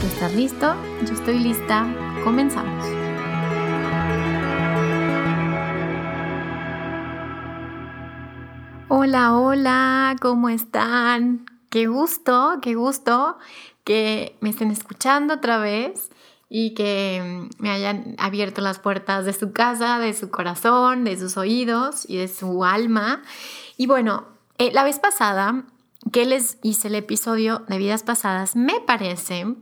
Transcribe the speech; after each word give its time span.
Tú 0.00 0.06
estás 0.06 0.32
listo, 0.32 0.76
yo 1.04 1.12
estoy 1.12 1.40
lista, 1.40 1.84
comenzamos. 2.22 2.84
Hola, 8.86 9.36
hola, 9.36 10.14
¿cómo 10.22 10.50
están? 10.50 11.46
Qué 11.68 11.88
gusto, 11.88 12.58
qué 12.62 12.76
gusto 12.76 13.38
que 13.82 14.36
me 14.40 14.50
estén 14.50 14.70
escuchando 14.70 15.34
otra 15.34 15.58
vez 15.58 16.10
y 16.48 16.74
que 16.74 17.48
me 17.58 17.70
hayan 17.70 18.14
abierto 18.18 18.60
las 18.60 18.78
puertas 18.78 19.24
de 19.24 19.32
su 19.32 19.52
casa, 19.52 19.98
de 19.98 20.14
su 20.14 20.30
corazón, 20.30 21.02
de 21.02 21.18
sus 21.18 21.36
oídos 21.36 22.08
y 22.08 22.18
de 22.18 22.28
su 22.28 22.64
alma. 22.64 23.20
Y 23.76 23.88
bueno, 23.88 24.28
eh, 24.58 24.70
la 24.72 24.84
vez 24.84 25.00
pasada 25.00 25.64
que 26.12 26.24
les 26.24 26.58
hice 26.62 26.86
el 26.86 26.94
episodio 26.94 27.64
de 27.66 27.78
vidas 27.78 28.04
pasadas, 28.04 28.54
me 28.54 28.80
parece 28.80 29.56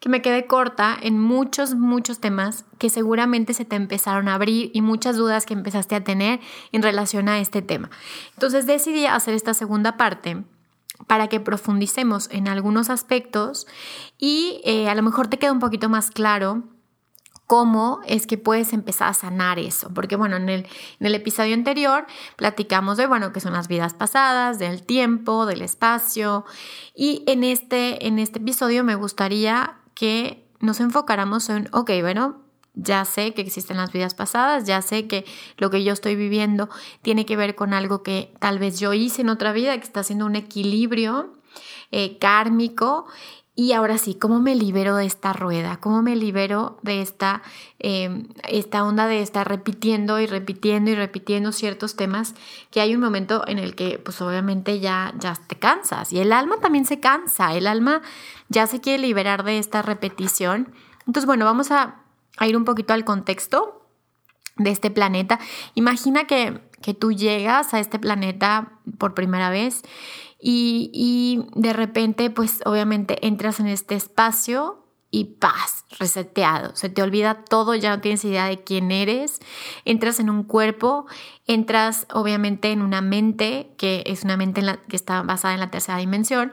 que 0.00 0.08
me 0.08 0.22
quedé 0.22 0.46
corta 0.46 0.96
en 1.00 1.18
muchos, 1.18 1.74
muchos 1.74 2.20
temas 2.20 2.64
que 2.78 2.90
seguramente 2.90 3.54
se 3.54 3.64
te 3.64 3.76
empezaron 3.76 4.28
a 4.28 4.34
abrir 4.34 4.70
y 4.74 4.82
muchas 4.82 5.16
dudas 5.16 5.46
que 5.46 5.54
empezaste 5.54 5.94
a 5.94 6.04
tener 6.04 6.40
en 6.72 6.82
relación 6.82 7.28
a 7.28 7.40
este 7.40 7.62
tema. 7.62 7.90
Entonces 8.34 8.66
decidí 8.66 9.06
hacer 9.06 9.34
esta 9.34 9.54
segunda 9.54 9.96
parte 9.96 10.44
para 11.06 11.28
que 11.28 11.40
profundicemos 11.40 12.28
en 12.30 12.48
algunos 12.48 12.90
aspectos 12.90 13.66
y 14.18 14.60
eh, 14.64 14.88
a 14.88 14.94
lo 14.94 15.02
mejor 15.02 15.28
te 15.28 15.38
queda 15.38 15.52
un 15.52 15.60
poquito 15.60 15.88
más 15.88 16.10
claro 16.10 16.64
cómo 17.46 18.00
es 18.06 18.26
que 18.26 18.38
puedes 18.38 18.72
empezar 18.72 19.08
a 19.08 19.14
sanar 19.14 19.58
eso. 19.58 19.90
Porque 19.94 20.16
bueno, 20.16 20.36
en 20.36 20.48
el, 20.48 20.66
episodio 21.14 21.54
anterior 21.54 22.06
platicamos 22.36 22.96
de, 22.96 23.06
bueno, 23.06 23.32
qué 23.32 23.40
son 23.40 23.52
las 23.52 23.68
vidas 23.68 23.94
pasadas, 23.94 24.58
del 24.58 24.82
tiempo, 24.82 25.46
del 25.46 25.62
espacio. 25.62 26.44
Y 26.94 27.22
en 27.26 27.44
este, 27.44 28.06
en 28.06 28.18
este 28.18 28.38
episodio 28.38 28.84
me 28.84 28.96
gustaría 28.96 29.76
que 29.94 30.44
nos 30.60 30.80
enfocáramos 30.80 31.48
en, 31.48 31.68
ok, 31.72 31.90
bueno, 32.00 32.42
ya 32.74 33.04
sé 33.04 33.32
que 33.32 33.40
existen 33.40 33.78
las 33.78 33.92
vidas 33.92 34.14
pasadas, 34.14 34.64
ya 34.66 34.82
sé 34.82 35.06
que 35.06 35.24
lo 35.56 35.70
que 35.70 35.82
yo 35.82 35.92
estoy 35.92 36.14
viviendo 36.14 36.68
tiene 37.00 37.24
que 37.24 37.36
ver 37.36 37.54
con 37.54 37.72
algo 37.72 38.02
que 38.02 38.34
tal 38.38 38.58
vez 38.58 38.78
yo 38.78 38.92
hice 38.92 39.22
en 39.22 39.30
otra 39.30 39.52
vida, 39.52 39.76
que 39.78 39.84
está 39.84 40.00
haciendo 40.00 40.26
un 40.26 40.36
equilibrio 40.36 41.32
eh, 41.90 42.18
kármico 42.18 43.06
y 43.58 43.72
ahora 43.72 43.96
sí, 43.96 44.14
¿cómo 44.14 44.38
me 44.38 44.54
libero 44.54 44.96
de 44.96 45.06
esta 45.06 45.32
rueda? 45.32 45.78
¿Cómo 45.78 46.02
me 46.02 46.14
libero 46.14 46.76
de 46.82 47.00
esta, 47.00 47.40
em, 47.78 48.28
esta 48.46 48.84
onda 48.84 49.06
de 49.06 49.22
estar 49.22 49.48
repitiendo 49.48 50.20
y 50.20 50.26
repitiendo 50.26 50.90
y 50.90 50.94
repitiendo 50.94 51.52
ciertos 51.52 51.96
temas 51.96 52.34
que 52.70 52.82
hay 52.82 52.94
un 52.94 53.00
momento 53.00 53.48
en 53.48 53.58
el 53.58 53.74
que 53.74 53.98
pues 53.98 54.20
obviamente 54.20 54.78
ya, 54.78 55.14
ya 55.18 55.34
te 55.34 55.56
cansas 55.56 56.12
y 56.12 56.18
el 56.18 56.34
alma 56.34 56.56
también 56.60 56.84
se 56.84 57.00
cansa, 57.00 57.54
el 57.54 57.66
alma 57.66 58.02
ya 58.50 58.66
se 58.66 58.82
quiere 58.82 58.98
liberar 58.98 59.42
de 59.42 59.58
esta 59.58 59.80
repetición. 59.80 60.74
Entonces, 61.06 61.24
bueno, 61.24 61.46
vamos 61.46 61.70
a, 61.70 62.02
ir 62.46 62.58
un 62.58 62.66
poquito 62.66 62.92
al 62.92 63.06
contexto 63.06 63.86
de 64.56 64.70
este 64.70 64.90
planeta. 64.90 65.38
Imagina 65.74 66.26
que, 66.26 66.60
que 66.82 66.92
tú 66.92 67.12
llegas 67.12 67.72
a 67.72 67.80
este 67.80 67.98
planeta 67.98 68.72
por 68.98 69.14
primera 69.14 69.48
vez 69.48 69.82
y, 70.48 71.42
de 71.56 71.72
repente, 71.72 72.30
pues 72.30 72.60
obviamente 72.64 73.26
entras 73.26 73.58
en 73.58 73.66
este 73.66 73.96
espacio 73.96 74.84
y 75.10 75.24
paz, 75.24 75.84
reseteado. 75.98 76.76
Se 76.76 76.88
te 76.88 77.02
olvida 77.02 77.42
todo, 77.42 77.74
ya 77.74 77.90
no 77.90 78.00
tienes 78.00 78.24
idea 78.24 78.46
de 78.46 78.62
quién 78.62 78.92
eres. 78.92 79.40
Entras 79.84 80.20
en 80.20 80.30
un 80.30 80.44
cuerpo, 80.44 81.06
entras 81.46 82.06
obviamente 82.12 82.70
en 82.70 82.82
una 82.82 83.00
mente, 83.00 83.72
que 83.76 84.04
es 84.06 84.22
una 84.22 84.36
mente 84.36 84.62
que 84.88 84.94
está 84.94 85.22
basada 85.22 85.54
en 85.54 85.60
la 85.60 85.70
tercera 85.72 85.98
dimensión, 85.98 86.52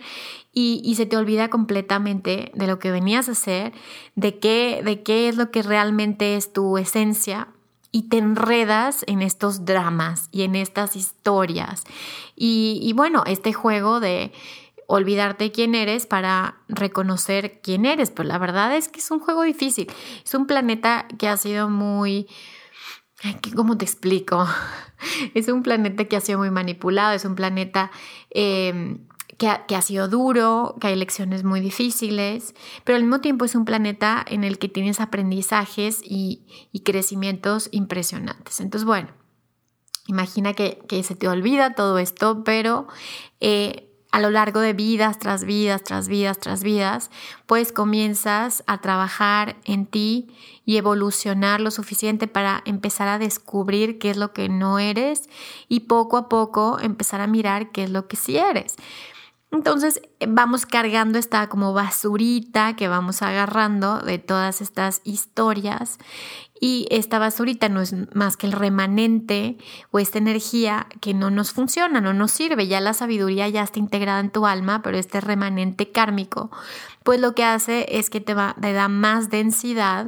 y, 0.51 0.81
y, 0.83 0.95
se 0.95 1.05
te 1.05 1.15
olvida 1.15 1.49
completamente 1.49 2.51
de 2.55 2.65
lo 2.65 2.79
que 2.79 2.89
venías 2.89 3.29
a 3.29 3.33
hacer, 3.33 3.73
de 4.15 4.39
qué, 4.39 4.81
de 4.83 5.03
qué 5.03 5.29
es 5.29 5.35
lo 5.35 5.51
que 5.51 5.61
realmente 5.61 6.35
es 6.35 6.51
tu 6.51 6.79
esencia, 6.79 7.49
y 7.93 8.09
te 8.09 8.17
enredas 8.17 9.05
en 9.07 9.21
estos 9.21 9.65
dramas 9.65 10.27
y 10.31 10.41
en 10.41 10.55
estas 10.55 10.95
historias. 10.95 11.83
Y, 12.35 12.91
bueno, 12.95 13.23
este 13.27 13.53
juego 13.53 13.99
de 13.99 14.33
olvidarte 14.87 15.51
quién 15.51 15.75
eres 15.75 16.07
para 16.07 16.57
reconocer 16.67 17.61
quién 17.61 17.85
eres, 17.85 18.09
pues 18.09 18.27
la 18.27 18.39
verdad 18.39 18.75
es 18.75 18.89
que 18.89 18.99
es 18.99 19.11
un 19.11 19.19
juego 19.19 19.43
difícil. 19.43 19.91
Es 20.25 20.33
un 20.33 20.47
planeta 20.47 21.07
que 21.19 21.29
ha 21.29 21.37
sido 21.37 21.69
muy... 21.69 22.27
¿Cómo 23.55 23.77
te 23.77 23.85
explico? 23.85 24.45
Es 25.33 25.49
un 25.49 25.63
planeta 25.63 26.05
que 26.05 26.15
ha 26.15 26.21
sido 26.21 26.39
muy 26.39 26.49
manipulado, 26.49 27.13
es 27.13 27.25
un 27.25 27.35
planeta 27.35 27.91
eh, 28.29 28.97
que 29.67 29.75
ha, 29.75 29.81
sido 29.81 30.07
duro, 30.07 30.75
que 30.79 30.87
hay 30.87 30.95
lecciones 30.95 31.43
muy 31.43 31.59
difíciles, 31.59 32.55
pero 32.83 32.95
al 32.95 33.03
mismo 33.03 33.19
tiempo 33.19 33.45
es 33.45 33.55
un 33.55 33.65
planeta 33.65 34.23
en 34.27 34.43
el 34.43 34.57
que 34.57 34.69
tienes 34.69 34.99
aprendizajes 34.99 36.01
y, 36.03 36.45
crecimientos 36.83 37.69
impresionantes. 37.71 38.59
Entonces, 38.59 38.85
bueno, 38.85 39.09
imagina 40.07 40.53
que, 40.53 40.79
se 41.03 41.15
te 41.15 41.27
olvida 41.27 41.75
todo 41.75 41.97
esto, 41.97 42.43
pero 42.43 42.87
eh, 43.39 43.89
a 44.11 44.19
lo 44.19 44.29
largo 44.29 44.59
de 44.59 44.73
vidas 44.73 45.17
tras 45.17 45.43
vidas, 45.43 45.83
tras 45.83 46.07
vidas, 46.07 46.39
tras 46.39 46.63
vidas, 46.63 47.09
pues 47.47 47.71
comienzas 47.71 48.63
a 48.67 48.79
trabajar 48.79 49.55
en 49.65 49.87
ti 49.87 50.27
y 50.65 50.77
evolucionar 50.77 51.59
lo 51.59 51.71
suficiente 51.71 52.27
para 52.27 52.61
empezar 52.65 53.07
a 53.07 53.17
descubrir 53.17 53.97
qué 53.97 54.11
es 54.11 54.17
lo 54.17 54.31
que 54.31 54.49
no 54.49 54.77
eres 54.77 55.29
y 55.67 55.81
poco 55.81 56.17
a 56.17 56.29
poco 56.29 56.79
empezar 56.79 57.21
a 57.21 57.27
mirar 57.27 57.71
qué 57.71 57.85
es 57.85 57.89
lo 57.89 58.07
que 58.07 58.15
sí 58.15 58.37
eres. 58.37 58.75
Entonces 59.53 60.01
eh, 60.19 60.25
vamos 60.27 60.65
cargando 60.65 61.19
esta 61.19 61.47
como 61.47 61.73
basurita 61.73 62.75
que 62.75 62.87
vamos 62.87 63.21
agarrando 63.21 63.99
de 63.99 64.17
todas 64.17 64.61
estas 64.61 65.01
historias 65.03 65.99
y 66.59 66.87
esta 66.89 67.19
basurita 67.19 67.69
no 67.69 67.81
es 67.81 67.93
más 68.15 68.35
que 68.35 68.47
el 68.47 68.51
remanente 68.51 69.57
o 69.91 69.99
esta 69.99 70.17
energía 70.17 70.87
que 71.01 71.13
no 71.13 71.29
nos 71.29 71.51
funciona, 71.51 72.01
no 72.01 72.13
nos 72.13 72.31
sirve. 72.31 72.67
Ya 72.67 72.81
la 72.81 72.93
sabiduría 72.93 73.47
ya 73.47 73.61
está 73.61 73.77
integrada 73.77 74.21
en 74.21 74.31
tu 74.31 74.47
alma, 74.47 74.81
pero 74.81 74.97
este 74.97 75.21
remanente 75.21 75.91
kármico, 75.91 76.49
pues 77.03 77.19
lo 77.19 77.35
que 77.35 77.43
hace 77.43 77.85
es 77.89 78.09
que 78.09 78.21
te, 78.21 78.33
va, 78.33 78.55
te 78.59 78.73
da 78.73 78.87
más 78.87 79.29
densidad 79.29 80.07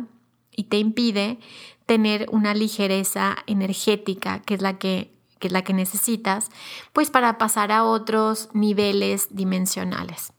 y 0.56 0.64
te 0.66 0.78
impide 0.78 1.38
tener 1.86 2.26
una 2.32 2.56
ligereza 2.56 3.36
energética, 3.46 4.42
que 4.42 4.56
es 4.56 4.62
la 4.62 4.80
que 4.80 5.15
que 5.46 5.50
es 5.50 5.54
la 5.54 5.64
que 5.64 5.74
necesitas, 5.74 6.50
pues 6.92 7.12
para 7.12 7.38
pasar 7.38 7.72
a 7.72 7.84
otros 7.84 8.50
niveles 8.54 9.28
dimensionales. 9.30 10.34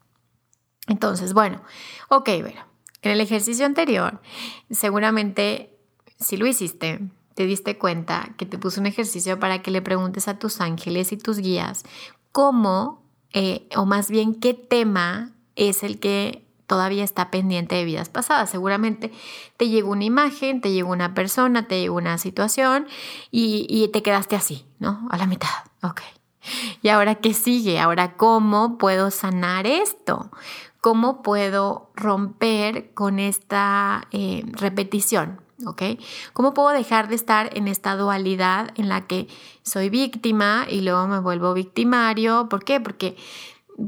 Entonces, 0.89 1.33
bueno, 1.33 1.63
ok, 2.09 2.29
bueno, 2.41 2.61
en 3.03 3.13
el 3.13 3.21
ejercicio 3.21 3.67
anterior, 3.67 4.21
seguramente 4.69 5.79
si 6.19 6.37
lo 6.37 6.49
hiciste, 6.49 7.09
te 7.35 7.47
diste 7.47 7.79
cuenta 7.79 8.35
que 8.37 8.47
te 8.47 8.59
puse 8.59 8.81
un 8.81 8.87
ejercicio 8.87 9.39
para 9.39 9.63
que 9.63 9.71
le 9.71 9.81
preguntes 9.81 10.27
a 10.27 10.41
tus 10.41 10.61
ángeles 10.61 11.13
y 11.13 11.17
tus 11.17 11.39
guías 11.39 11.85
cómo, 12.33 13.05
eh, 13.33 13.69
o 13.77 13.87
más 13.87 14.11
bien 14.11 14.35
qué 14.35 14.55
tema 14.55 15.37
es 15.55 15.85
el 15.85 16.01
que 16.01 16.46
todavía 16.67 17.05
está 17.05 17.31
pendiente 17.31 17.75
de 17.75 17.85
vidas 17.85 18.09
pasadas. 18.09 18.51
Seguramente 18.51 19.13
te 19.57 19.69
llegó 19.69 19.93
una 19.93 20.05
imagen, 20.05 20.61
te 20.61 20.73
llegó 20.73 20.93
una 20.93 21.15
persona, 21.15 21.67
te 21.69 21.81
llegó 21.81 21.97
una 21.97 22.19
situación 22.19 22.87
y, 23.31 23.89
te 23.93 24.03
quedaste 24.03 24.37
así, 24.37 24.67
¿no? 24.79 25.07
A 25.11 25.17
la 25.17 25.27
mitad. 25.27 25.49
Ok. 25.83 26.03
¿Y 26.83 26.89
ahora 26.89 27.17
qué 27.17 27.35
sigue? 27.35 27.81
Ahora, 27.81 28.17
¿cómo 28.17 28.79
puedo 28.79 29.11
sanar 29.11 29.67
esto? 29.67 30.31
¿Cómo 30.81 31.23
puedo 31.23 31.91
romper 31.95 32.93
con 32.95 33.19
esta 33.19 34.07
eh, 34.13 34.45
repetición? 34.53 35.41
¿ok? 35.65 35.83
¿Cómo 36.33 36.53
puedo 36.53 36.69
dejar 36.71 37.09
de 37.09 37.15
estar 37.15 37.57
en 37.57 37.69
esta 37.69 37.97
dualidad 37.97 38.73
en 38.77 38.89
la 38.89 39.07
que 39.07 39.29
soy 39.63 39.89
víctima 39.89 40.67
y 40.69 40.83
luego 40.83 41.07
me 41.07 41.21
vuelvo 41.21 41.55
victimario? 41.55 42.49
¿Por 42.49 42.65
qué? 42.65 42.81
Porque 42.81 43.17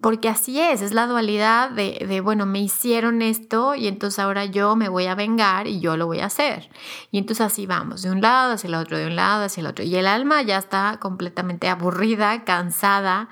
porque 0.02 0.28
así 0.28 0.60
es, 0.60 0.82
es 0.82 0.92
la 0.92 1.06
dualidad 1.06 1.70
de, 1.70 2.04
de, 2.06 2.20
bueno, 2.20 2.44
me 2.44 2.60
hicieron 2.60 3.22
esto 3.22 3.74
y 3.74 3.88
entonces 3.88 4.18
ahora 4.18 4.44
yo 4.44 4.76
me 4.76 4.90
voy 4.90 5.06
a 5.06 5.14
vengar 5.14 5.66
y 5.66 5.80
yo 5.80 5.96
lo 5.96 6.06
voy 6.06 6.20
a 6.20 6.26
hacer. 6.26 6.68
Y 7.10 7.18
entonces 7.18 7.46
así 7.46 7.66
vamos, 7.66 8.02
de 8.02 8.10
un 8.10 8.20
lado 8.20 8.52
hacia 8.52 8.68
el 8.68 8.74
otro, 8.74 8.98
de 8.98 9.06
un 9.06 9.16
lado 9.16 9.44
hacia 9.44 9.62
el 9.62 9.66
otro. 9.66 9.84
Y 9.84 9.96
el 9.96 10.06
alma 10.06 10.42
ya 10.42 10.58
está 10.58 10.98
completamente 11.00 11.68
aburrida, 11.70 12.44
cansada 12.44 13.30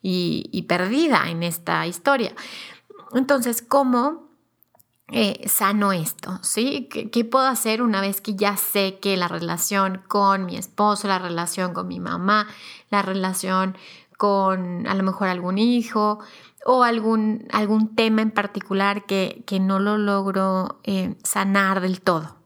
y, 0.00 0.64
perdida 0.66 1.28
en 1.28 1.42
esta 1.42 1.86
historia. 1.86 2.34
Entonces, 3.12 3.60
¿cómo 3.60 4.28
eh, 5.08 5.46
sano 5.46 5.92
esto? 5.92 6.38
¿sí? 6.42 6.88
¿Qué, 6.90 7.10
¿Qué 7.10 7.26
puedo 7.26 7.46
hacer 7.46 7.82
una 7.82 8.00
vez 8.00 8.22
que 8.22 8.34
ya 8.34 8.56
sé 8.56 8.98
que 8.98 9.18
la 9.18 9.28
relación 9.28 10.02
con 10.08 10.46
mi 10.46 10.56
esposo, 10.56 11.06
la 11.06 11.18
relación 11.18 11.74
con 11.74 11.86
mi 11.86 12.00
mamá, 12.00 12.48
la 12.88 13.02
relación 13.02 13.76
con 14.18 14.86
a 14.86 14.94
lo 14.94 15.02
mejor 15.02 15.28
algún 15.28 15.56
hijo 15.56 16.18
o 16.66 16.82
algún, 16.82 17.46
algún 17.52 17.94
tema 17.94 18.20
en 18.20 18.32
particular 18.32 19.06
que, 19.06 19.42
que 19.46 19.60
no 19.60 19.78
lo 19.78 19.96
logro 19.96 20.80
eh, 20.82 21.14
sanar 21.22 21.80
del 21.80 22.02
todo. 22.02 22.36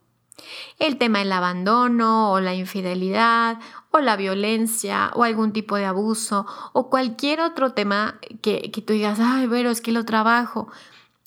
El 0.79 0.99
tema 0.99 1.21
del 1.21 1.33
abandono 1.33 2.31
o 2.31 2.41
la 2.41 2.55
infidelidad 2.55 3.59
o 3.91 4.01
la 4.01 4.17
violencia 4.17 5.11
o 5.15 5.25
algún 5.25 5.53
tipo 5.53 5.77
de 5.77 5.87
abuso 5.87 6.47
o 6.73 6.91
cualquier 6.91 7.41
otro 7.41 7.73
tema 7.73 8.19
que, 8.43 8.71
que 8.71 8.83
tú 8.83 8.93
digas, 8.93 9.19
ay, 9.21 9.49
pero 9.49 9.71
es 9.71 9.81
que 9.81 9.93
lo 9.93 10.05
trabajo, 10.05 10.69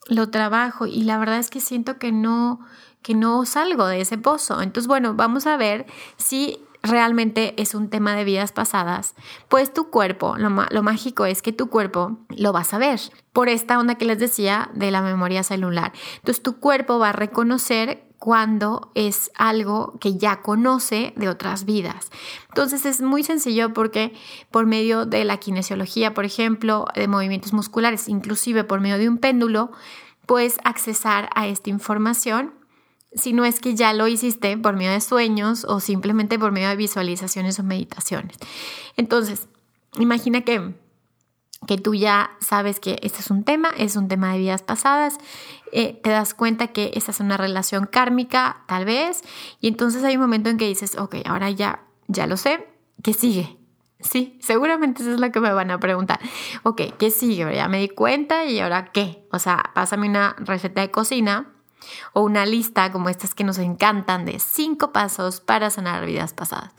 lo 0.08 0.30
trabajo 0.30 0.86
y 0.86 1.04
la 1.04 1.18
verdad 1.18 1.40
es 1.40 1.50
que 1.50 1.60
siento 1.60 1.98
que 1.98 2.12
no, 2.12 2.60
que 3.02 3.16
no 3.16 3.46
salgo 3.46 3.88
de 3.88 4.02
ese 4.02 4.20
pozo. 4.20 4.62
Entonces, 4.62 4.88
bueno, 4.88 5.16
vamos 5.16 5.48
a 5.48 5.58
ver 5.58 5.88
si 6.18 6.60
realmente 6.86 7.60
es 7.62 7.76
un 7.76 7.90
tema 7.90 8.16
de 8.16 8.24
vidas 8.24 8.52
pasadas, 8.52 9.16
pues 9.50 9.74
tu 9.74 9.90
cuerpo, 9.90 10.36
lo, 10.38 10.84
mágico 10.84 11.26
es 11.26 11.42
que 11.42 11.52
tu 11.52 11.70
cuerpo 11.70 12.18
lo 12.30 12.54
va 12.54 12.62
a 12.62 12.66
saber 12.66 13.00
por 13.34 13.50
esta 13.50 13.80
onda 13.80 13.96
que 13.96 14.06
les 14.06 14.20
decía 14.20 14.70
de 14.74 14.92
la 14.92 15.02
memoria 15.02 15.44
celular. 15.44 15.94
Entonces 16.18 16.44
tu 16.44 16.60
cuerpo 16.60 17.00
va 17.00 17.10
a 17.10 17.14
reconocer 17.14 18.04
cuando 18.18 18.92
es 18.96 19.32
algo 19.36 19.98
que 20.00 20.18
ya 20.18 20.42
conoce 20.42 21.14
de 21.16 21.30
otras 21.30 21.66
vidas. 21.66 22.10
Entonces 22.50 22.86
es 22.86 23.02
muy 23.02 23.24
sencillo 23.24 23.74
porque 23.74 24.14
por 24.52 24.66
medio 24.66 25.06
de 25.06 25.26
la 25.26 25.38
kinesiología, 25.38 26.14
por 26.14 26.26
ejemplo, 26.26 26.86
de 26.96 27.08
movimientos 27.08 27.54
musculares, 27.54 28.08
inclusive 28.08 28.64
por 28.64 28.80
medio 28.80 28.98
de 28.98 29.10
un 29.10 29.18
péndulo, 29.18 29.72
puedes 30.26 30.58
accesar 30.64 31.30
a 31.36 31.48
esta 31.48 31.70
información 31.70 32.54
si 33.16 33.34
no 33.34 33.46
es 33.46 33.60
que 33.60 33.76
ya 33.76 33.94
lo 33.94 34.08
hiciste 34.08 34.58
por 34.58 34.76
medio 34.76 34.92
de 34.92 35.02
sueños 35.02 35.66
o 35.66 35.80
simplemente 35.80 36.38
por 36.38 36.52
medio 36.52 36.70
de 36.70 36.76
visualizaciones 36.76 37.60
o 37.60 37.64
meditaciones. 37.64 38.38
Entonces, 38.98 39.48
imagina 39.98 40.42
que, 40.42 40.76
que 41.66 41.78
tú 41.78 41.96
ya 41.96 42.32
sabes 42.40 42.80
que 42.80 43.00
este 43.02 43.20
es 43.20 43.32
un 43.32 43.44
tema, 43.44 43.70
es 43.78 43.96
un 43.96 44.08
tema 44.08 44.34
de 44.34 44.40
vidas 44.40 44.62
pasadas, 44.62 45.18
eh, 45.72 46.00
te 46.04 46.10
das 46.10 46.34
cuenta 46.34 46.68
que 46.68 46.92
esta 46.94 47.12
es 47.12 47.20
una 47.20 47.38
relación 47.38 47.86
kármica, 47.86 48.64
tal 48.68 48.86
vez, 48.86 49.22
y 49.62 49.68
entonces 49.68 50.04
hay 50.04 50.16
un 50.16 50.22
momento 50.22 50.50
en 50.50 50.58
que 50.58 50.68
dices, 50.68 50.98
ok, 50.98 51.16
ahora 51.26 51.50
ya, 51.50 51.86
ya 52.08 52.28
lo 52.28 52.38
sé, 52.38 52.68
¿qué 53.02 53.14
sigue? 53.14 53.58
Sí, 54.02 54.38
seguramente 54.40 55.02
eso 55.02 55.14
es 55.14 55.20
lo 55.20 55.32
que 55.32 55.40
me 55.40 55.52
van 55.52 55.72
a 55.72 55.80
preguntar. 55.80 56.20
Ok, 56.62 56.82
¿qué 57.00 57.10
sigue? 57.10 57.56
Ya 57.56 57.68
me 57.68 57.80
di 57.80 57.90
cuenta 57.90 58.46
y 58.46 58.60
ahora 58.60 58.92
qué? 58.92 59.26
O 59.32 59.40
sea, 59.40 59.72
pásame 59.74 60.08
una 60.08 60.36
receta 60.38 60.82
de 60.82 60.92
cocina 60.92 61.55
o 62.14 62.22
una 62.22 62.46
lista 62.46 62.92
como 62.92 63.10
estas 63.10 63.36
que 63.36 63.44
nos 63.44 63.58
encantan 63.58 64.26
de 64.26 64.40
cinco 64.40 64.92
pasos 64.92 65.42
para 65.42 65.70
sanar 65.70 66.06
vidas 66.06 66.34
pasadas. 66.34 66.74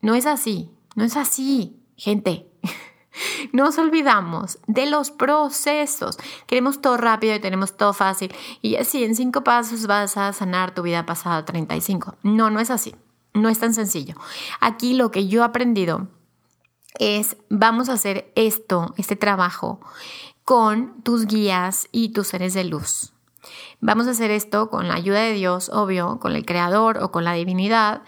No 0.00 0.14
es 0.14 0.26
así, 0.26 0.70
no 0.94 1.04
es 1.04 1.16
así, 1.16 1.80
gente. 1.96 2.46
Nos 3.52 3.78
olvidamos 3.78 4.58
de 4.66 4.86
los 4.86 5.10
procesos. 5.10 6.18
Queremos 6.46 6.80
todo 6.80 6.96
rápido 6.96 7.34
y 7.34 7.40
tenemos 7.40 7.76
todo 7.76 7.92
fácil. 7.92 8.32
Y 8.62 8.76
así 8.76 9.02
en 9.02 9.14
cinco 9.16 9.42
pasos 9.42 9.86
vas 9.86 10.16
a 10.16 10.32
sanar 10.32 10.74
tu 10.74 10.82
vida 10.82 11.04
pasada 11.06 11.44
35. 11.44 12.16
No, 12.22 12.50
no 12.50 12.60
es 12.60 12.70
así. 12.70 12.94
No 13.34 13.48
es 13.48 13.58
tan 13.58 13.74
sencillo. 13.74 14.14
Aquí 14.60 14.94
lo 14.94 15.10
que 15.10 15.26
yo 15.28 15.42
he 15.42 15.44
aprendido 15.44 16.08
es, 16.98 17.36
vamos 17.48 17.88
a 17.88 17.94
hacer 17.94 18.32
esto, 18.34 18.94
este 18.96 19.16
trabajo, 19.16 19.80
con 20.44 21.02
tus 21.02 21.26
guías 21.26 21.88
y 21.92 22.10
tus 22.10 22.28
seres 22.28 22.54
de 22.54 22.64
luz. 22.64 23.12
Vamos 23.80 24.06
a 24.06 24.10
hacer 24.10 24.30
esto 24.30 24.70
con 24.70 24.88
la 24.88 24.94
ayuda 24.94 25.20
de 25.20 25.32
Dios, 25.32 25.70
obvio, 25.72 26.18
con 26.20 26.34
el 26.34 26.44
Creador 26.44 26.98
o 27.02 27.10
con 27.10 27.24
la 27.24 27.34
divinidad, 27.34 28.02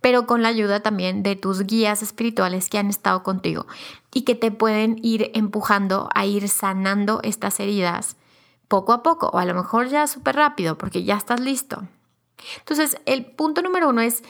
pero 0.00 0.26
con 0.26 0.42
la 0.42 0.48
ayuda 0.48 0.80
también 0.80 1.22
de 1.22 1.36
tus 1.36 1.66
guías 1.66 2.02
espirituales 2.02 2.68
que 2.68 2.78
han 2.78 2.88
estado 2.88 3.22
contigo 3.22 3.66
y 4.12 4.22
que 4.22 4.34
te 4.34 4.50
pueden 4.50 4.98
ir 5.02 5.30
empujando 5.34 6.08
a 6.14 6.24
ir 6.26 6.48
sanando 6.48 7.20
estas 7.22 7.60
heridas 7.60 8.16
poco 8.68 8.92
a 8.92 9.02
poco 9.02 9.28
o 9.28 9.38
a 9.38 9.44
lo 9.44 9.54
mejor 9.54 9.88
ya 9.88 10.06
súper 10.06 10.36
rápido 10.36 10.78
porque 10.78 11.04
ya 11.04 11.16
estás 11.16 11.40
listo. 11.40 11.82
Entonces, 12.58 12.96
el 13.04 13.26
punto 13.26 13.62
número 13.62 13.88
uno 13.88 14.00
es 14.00 14.22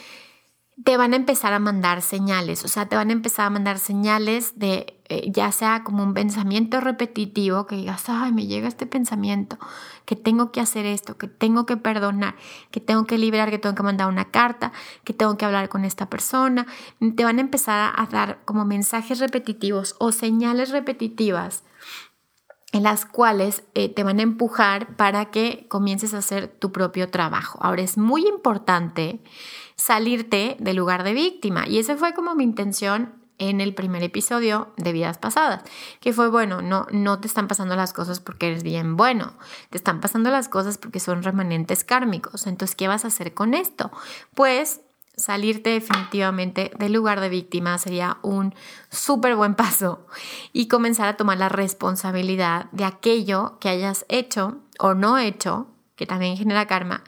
te 0.85 0.97
van 0.97 1.13
a 1.13 1.17
empezar 1.17 1.53
a 1.53 1.59
mandar 1.59 2.03
señales, 2.03 2.65
o 2.65 2.69
sea, 2.69 2.87
te 2.87 2.97
van 2.97 3.11
a 3.11 3.13
empezar 3.13 3.47
a 3.47 3.51
mandar 3.51 3.79
señales 3.79 4.59
de 4.59 5.01
eh, 5.09 5.29
ya 5.33 5.51
sea 5.51 5.83
como 5.83 6.05
un 6.05 6.15
pensamiento 6.15 6.81
repetitivo, 6.81 7.67
que 7.67 7.75
digas, 7.75 8.09
ay, 8.09 8.33
me 8.33 8.47
llega 8.47 8.69
este 8.69 8.87
pensamiento, 8.87 9.59
que 10.05 10.15
tengo 10.15 10.53
que 10.53 10.61
hacer 10.61 10.87
esto, 10.87 11.19
que 11.19 11.27
tengo 11.27 11.67
que 11.67 11.77
perdonar, 11.77 12.37
que 12.71 12.79
tengo 12.79 13.05
que 13.07 13.19
liberar, 13.19 13.51
que 13.51 13.59
tengo 13.59 13.75
que 13.75 13.83
mandar 13.83 14.09
una 14.09 14.31
carta, 14.31 14.73
que 15.03 15.13
tengo 15.13 15.37
que 15.37 15.45
hablar 15.45 15.69
con 15.69 15.85
esta 15.85 16.09
persona. 16.09 16.67
Te 17.17 17.25
van 17.25 17.39
a 17.39 17.41
empezar 17.41 17.93
a 17.97 18.07
dar 18.07 18.39
como 18.45 18.65
mensajes 18.65 19.19
repetitivos 19.19 19.97
o 19.99 20.13
señales 20.13 20.71
repetitivas 20.71 21.65
en 22.73 22.85
las 22.85 23.05
cuales 23.05 23.65
eh, 23.75 23.89
te 23.93 24.05
van 24.05 24.21
a 24.21 24.23
empujar 24.23 24.95
para 24.97 25.27
que 25.27 25.67
comiences 25.69 26.15
a 26.15 26.19
hacer 26.19 26.47
tu 26.47 26.71
propio 26.71 27.11
trabajo. 27.11 27.59
Ahora 27.63 27.83
es 27.83 27.99
muy 27.99 28.27
importante 28.29 29.21
salirte 29.81 30.57
del 30.61 30.77
lugar 30.77 31.05
de 31.05 31.15
víctima. 31.15 31.67
Y 31.67 31.79
esa 31.79 31.97
fue 31.97 32.13
como 32.13 32.35
mi 32.35 32.45
intención 32.45 33.15
en 33.39 33.63
el 33.63 33.75
primer 33.75 34.03
episodio 34.03 34.75
de 34.77 34.93
vidas 34.93 35.17
pasadas, 35.17 35.63
que 36.01 36.13
fue, 36.13 36.29
bueno, 36.29 36.61
no, 36.61 36.87
no 36.93 37.19
te 37.21 37.27
están 37.27 37.49
pasando 37.49 37.75
las 37.75 37.95
cosas 37.95 38.21
porque 38.21 38.49
eres 38.49 38.63
bien 38.63 38.99
bueno, 38.99 39.33
te 39.71 39.79
están 39.79 40.03
pasando 40.03 40.31
las 40.31 40.51
cosas 40.51 40.77
porque 40.77 41.01
son 41.01 41.23
remanentes 41.23 41.83
kármicos. 41.83 42.47
Entonces, 42.47 42.77
¿qué 42.77 42.89
vas 42.89 43.07
a 43.07 43.09
hacer 43.09 43.33
con 43.33 43.55
esto? 43.55 43.91
Pues 44.35 44.83
salirte 45.17 45.71
definitivamente 45.71 46.71
del 46.79 46.93
lugar 46.93 47.21
de 47.21 47.31
víctima 47.31 47.79
sería 47.79 48.19
un 48.21 48.55
súper 48.91 49.35
buen 49.35 49.55
paso 49.55 50.07
y 50.53 50.69
comenzar 50.69 51.09
a 51.09 51.17
tomar 51.17 51.39
la 51.39 51.49
responsabilidad 51.49 52.67
de 52.73 52.85
aquello 52.85 53.59
que 53.61 53.71
hayas 53.71 54.05
hecho 54.11 54.59
o 54.79 54.93
no 54.93 55.17
hecho, 55.17 55.69
que 55.97 56.05
también 56.05 56.37
genera 56.37 56.67
karma, 56.67 57.03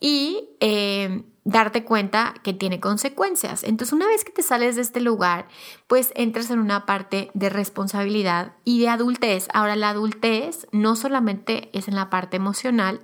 y 0.00 0.50
eh, 0.60 1.24
darte 1.44 1.84
cuenta 1.84 2.34
que 2.42 2.52
tiene 2.52 2.80
consecuencias. 2.80 3.64
Entonces, 3.64 3.92
una 3.92 4.06
vez 4.06 4.24
que 4.24 4.32
te 4.32 4.42
sales 4.42 4.76
de 4.76 4.82
este 4.82 5.00
lugar, 5.00 5.48
pues 5.86 6.12
entras 6.14 6.50
en 6.50 6.60
una 6.60 6.86
parte 6.86 7.30
de 7.34 7.50
responsabilidad 7.50 8.54
y 8.64 8.80
de 8.80 8.88
adultez. 8.88 9.48
Ahora, 9.52 9.76
la 9.76 9.90
adultez 9.90 10.66
no 10.72 10.94
solamente 10.94 11.70
es 11.76 11.88
en 11.88 11.96
la 11.96 12.10
parte 12.10 12.36
emocional, 12.36 13.00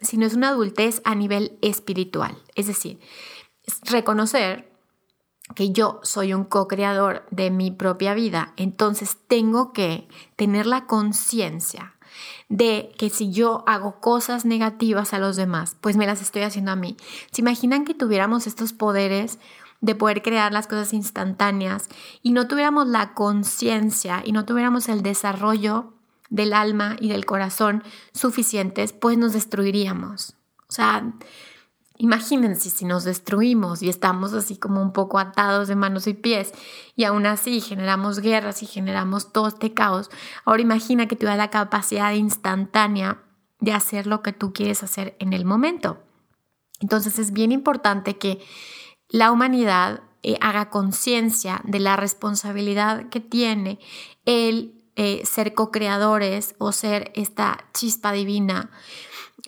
sino 0.00 0.26
es 0.26 0.34
una 0.34 0.48
adultez 0.48 1.02
a 1.04 1.14
nivel 1.14 1.58
espiritual. 1.60 2.36
Es 2.54 2.66
decir, 2.66 2.98
reconocer 3.84 4.70
que 5.54 5.72
yo 5.72 6.00
soy 6.02 6.32
un 6.32 6.44
co-creador 6.44 7.26
de 7.30 7.50
mi 7.50 7.70
propia 7.70 8.14
vida, 8.14 8.54
entonces 8.56 9.18
tengo 9.26 9.72
que 9.72 10.08
tener 10.36 10.66
la 10.66 10.86
conciencia 10.86 11.96
de 12.48 12.92
que 12.98 13.10
si 13.10 13.30
yo 13.30 13.64
hago 13.66 14.00
cosas 14.00 14.44
negativas 14.44 15.14
a 15.14 15.18
los 15.18 15.36
demás, 15.36 15.76
pues 15.80 15.96
me 15.96 16.06
las 16.06 16.22
estoy 16.22 16.42
haciendo 16.42 16.72
a 16.72 16.76
mí. 16.76 16.96
¿Se 17.30 17.42
imaginan 17.42 17.84
que 17.84 17.94
tuviéramos 17.94 18.46
estos 18.46 18.72
poderes 18.72 19.38
de 19.80 19.94
poder 19.94 20.22
crear 20.22 20.52
las 20.52 20.66
cosas 20.66 20.92
instantáneas 20.92 21.88
y 22.22 22.32
no 22.32 22.46
tuviéramos 22.46 22.86
la 22.86 23.14
conciencia 23.14 24.22
y 24.24 24.32
no 24.32 24.44
tuviéramos 24.44 24.88
el 24.88 25.02
desarrollo 25.02 25.94
del 26.28 26.52
alma 26.52 26.96
y 27.00 27.08
del 27.08 27.26
corazón 27.26 27.82
suficientes, 28.14 28.92
pues 28.92 29.18
nos 29.18 29.32
destruiríamos. 29.32 30.36
O 30.68 30.72
sea, 30.72 31.12
Imagínense 32.02 32.70
si 32.70 32.86
nos 32.86 33.04
destruimos 33.04 33.82
y 33.82 33.90
estamos 33.90 34.32
así 34.32 34.56
como 34.56 34.80
un 34.80 34.90
poco 34.90 35.18
atados 35.18 35.68
de 35.68 35.76
manos 35.76 36.06
y 36.06 36.14
pies 36.14 36.50
y 36.96 37.04
aún 37.04 37.26
así 37.26 37.60
generamos 37.60 38.20
guerras 38.20 38.62
y 38.62 38.66
generamos 38.66 39.34
todo 39.34 39.48
este 39.48 39.74
caos. 39.74 40.08
Ahora 40.46 40.62
imagina 40.62 41.08
que 41.08 41.16
tú 41.16 41.26
la 41.26 41.50
capacidad 41.50 42.14
instantánea 42.14 43.22
de 43.58 43.74
hacer 43.74 44.06
lo 44.06 44.22
que 44.22 44.32
tú 44.32 44.54
quieres 44.54 44.82
hacer 44.82 45.14
en 45.18 45.34
el 45.34 45.44
momento. 45.44 45.98
Entonces 46.80 47.18
es 47.18 47.34
bien 47.34 47.52
importante 47.52 48.16
que 48.16 48.40
la 49.10 49.30
humanidad 49.30 50.00
eh, 50.22 50.38
haga 50.40 50.70
conciencia 50.70 51.60
de 51.64 51.80
la 51.80 51.96
responsabilidad 51.96 53.10
que 53.10 53.20
tiene 53.20 53.78
el 54.24 54.72
eh, 54.96 55.20
ser 55.26 55.52
co-creadores 55.52 56.54
o 56.56 56.72
ser 56.72 57.12
esta 57.14 57.66
chispa 57.74 58.12
divina 58.12 58.70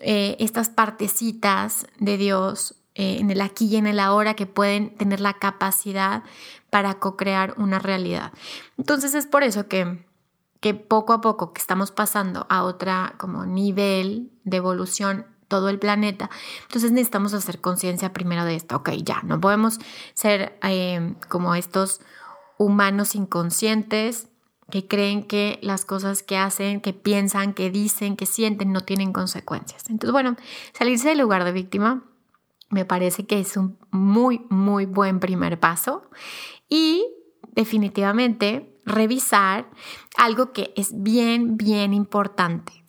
eh, 0.00 0.36
estas 0.38 0.68
partecitas 0.68 1.86
de 1.98 2.16
Dios 2.16 2.76
eh, 2.94 3.18
en 3.20 3.30
el 3.30 3.40
aquí 3.40 3.66
y 3.66 3.76
en 3.76 3.86
el 3.86 4.00
ahora 4.00 4.34
que 4.34 4.46
pueden 4.46 4.94
tener 4.96 5.20
la 5.20 5.34
capacidad 5.34 6.22
para 6.70 6.98
co-crear 6.98 7.54
una 7.56 7.78
realidad. 7.78 8.32
Entonces 8.78 9.14
es 9.14 9.26
por 9.26 9.42
eso 9.42 9.68
que, 9.68 10.04
que 10.60 10.74
poco 10.74 11.12
a 11.12 11.20
poco 11.20 11.52
que 11.52 11.60
estamos 11.60 11.90
pasando 11.90 12.46
a 12.48 12.64
otra 12.64 13.14
como 13.18 13.46
nivel 13.46 14.30
de 14.44 14.58
evolución 14.58 15.26
todo 15.48 15.68
el 15.68 15.78
planeta. 15.78 16.30
Entonces 16.62 16.92
necesitamos 16.92 17.34
hacer 17.34 17.60
conciencia 17.60 18.12
primero 18.12 18.44
de 18.46 18.56
esto. 18.56 18.76
Ok, 18.76 18.90
ya, 19.02 19.20
no 19.22 19.38
podemos 19.38 19.78
ser 20.14 20.58
eh, 20.62 21.14
como 21.28 21.54
estos 21.54 22.00
humanos 22.56 23.14
inconscientes 23.14 24.28
que 24.72 24.88
creen 24.88 25.22
que 25.22 25.58
las 25.60 25.84
cosas 25.84 26.22
que 26.22 26.38
hacen, 26.38 26.80
que 26.80 26.94
piensan, 26.94 27.52
que 27.52 27.70
dicen, 27.70 28.16
que 28.16 28.24
sienten 28.24 28.72
no 28.72 28.80
tienen 28.80 29.12
consecuencias. 29.12 29.84
Entonces, 29.90 30.12
bueno, 30.12 30.34
salirse 30.72 31.10
del 31.10 31.18
lugar 31.18 31.44
de 31.44 31.52
víctima 31.52 32.04
me 32.70 32.86
parece 32.86 33.26
que 33.26 33.38
es 33.38 33.58
un 33.58 33.76
muy, 33.90 34.46
muy 34.48 34.86
buen 34.86 35.20
primer 35.20 35.60
paso 35.60 36.08
y 36.70 37.04
definitivamente 37.54 38.80
revisar 38.86 39.68
algo 40.16 40.52
que 40.52 40.72
es 40.74 41.02
bien, 41.02 41.58
bien 41.58 41.92
importante. 41.92 42.82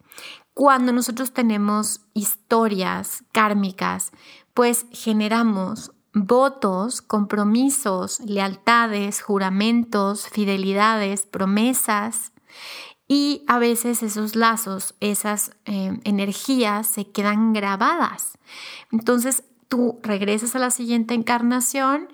Cuando 0.53 0.93
nosotros 0.93 1.33
tenemos 1.33 1.99
historias 2.13 3.25
kármicas, 3.33 4.13
pues 4.53 4.85
generamos 4.93 5.91
votos, 6.13 7.01
compromisos, 7.01 8.19
lealtades, 8.21 9.21
juramentos, 9.21 10.27
fidelidades, 10.27 11.25
promesas 11.25 12.31
y 13.07 13.43
a 13.47 13.59
veces 13.59 14.03
esos 14.03 14.35
lazos, 14.35 14.95
esas 14.99 15.51
eh, 15.65 15.99
energías 16.03 16.87
se 16.87 17.11
quedan 17.11 17.53
grabadas. 17.53 18.37
Entonces 18.91 19.43
tú 19.67 19.99
regresas 20.03 20.55
a 20.55 20.59
la 20.59 20.69
siguiente 20.69 21.15
encarnación 21.15 22.07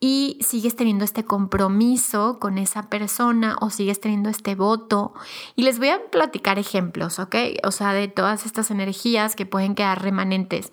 y 0.00 0.38
sigues 0.40 0.74
teniendo 0.74 1.04
este 1.04 1.24
compromiso 1.24 2.38
con 2.40 2.58
esa 2.58 2.88
persona 2.88 3.56
o 3.60 3.70
sigues 3.70 4.00
teniendo 4.00 4.30
este 4.30 4.54
voto. 4.54 5.12
Y 5.54 5.62
les 5.62 5.78
voy 5.78 5.90
a 5.90 6.10
platicar 6.10 6.58
ejemplos, 6.58 7.18
¿ok? 7.18 7.36
O 7.64 7.70
sea, 7.70 7.92
de 7.92 8.08
todas 8.08 8.46
estas 8.46 8.70
energías 8.70 9.36
que 9.36 9.46
pueden 9.46 9.74
quedar 9.74 10.02
remanentes 10.02 10.70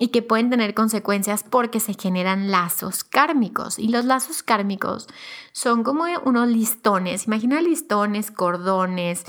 y 0.00 0.08
que 0.08 0.22
pueden 0.22 0.48
tener 0.50 0.74
consecuencias 0.74 1.44
porque 1.44 1.78
se 1.78 1.94
generan 1.94 2.50
lazos 2.50 3.04
kármicos. 3.04 3.78
Y 3.78 3.88
los 3.88 4.06
lazos 4.06 4.42
kármicos 4.42 5.06
son 5.52 5.84
como 5.84 6.06
unos 6.24 6.48
listones, 6.48 7.26
imagina 7.26 7.60
listones, 7.60 8.30
cordones, 8.30 9.24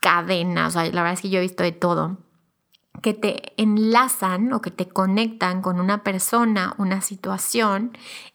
cadenas, 0.00 0.74
la 0.74 0.82
verdad 0.82 1.12
es 1.12 1.20
que 1.20 1.30
yo 1.30 1.38
he 1.38 1.42
visto 1.42 1.62
de 1.62 1.72
todo 1.72 2.18
que 3.02 3.12
te 3.12 3.52
enlazan 3.60 4.52
o 4.54 4.62
que 4.62 4.70
te 4.70 4.88
conectan 4.88 5.60
con 5.60 5.78
una 5.78 6.02
persona, 6.02 6.74
una 6.78 7.02
situación 7.02 7.92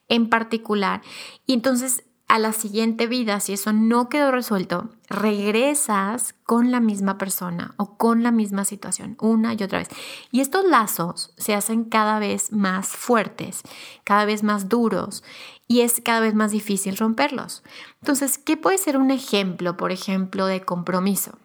en 0.09 0.29
particular. 0.29 1.01
Y 1.47 1.53
entonces 1.53 2.03
a 2.29 2.37
la 2.37 2.53
siguiente 2.53 3.07
vida, 3.07 3.39
si 3.39 3.53
eso 3.53 3.73
no 3.73 4.07
quedó 4.07 4.31
resuelto, 4.31 4.89
regresas 5.09 6.35
con 6.43 6.69
la 6.69 6.79
misma 6.79 7.17
persona 7.17 7.73
o 7.77 7.97
con 7.97 8.21
la 8.21 8.31
misma 8.31 8.65
situación 8.65 9.17
una 9.19 9.55
y 9.55 9.63
otra 9.63 9.79
vez. 9.79 9.89
Y 10.31 10.39
estos 10.39 10.63
lazos 10.63 11.33
se 11.37 11.55
hacen 11.55 11.85
cada 11.85 12.19
vez 12.19 12.51
más 12.51 12.89
fuertes, 12.89 13.63
cada 14.03 14.25
vez 14.25 14.43
más 14.43 14.69
duros 14.69 15.23
y 15.67 15.81
es 15.81 16.01
cada 16.05 16.19
vez 16.19 16.35
más 16.35 16.51
difícil 16.51 16.97
romperlos. 16.97 17.63
Entonces, 17.99 18.37
¿qué 18.37 18.57
puede 18.57 18.77
ser 18.77 18.97
un 18.97 19.09
ejemplo, 19.09 19.75
por 19.75 19.91
ejemplo, 19.91 20.45
de 20.45 20.61
compromiso? 20.61 21.39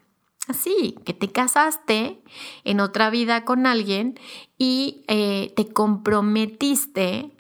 Así, 0.48 0.96
que 1.06 1.14
te 1.14 1.32
casaste 1.32 2.20
en 2.64 2.80
otra 2.80 3.08
vida 3.08 3.46
con 3.46 3.66
alguien 3.66 4.20
y 4.58 5.02
eh, 5.08 5.54
te 5.56 5.66
comprometiste 5.68 7.30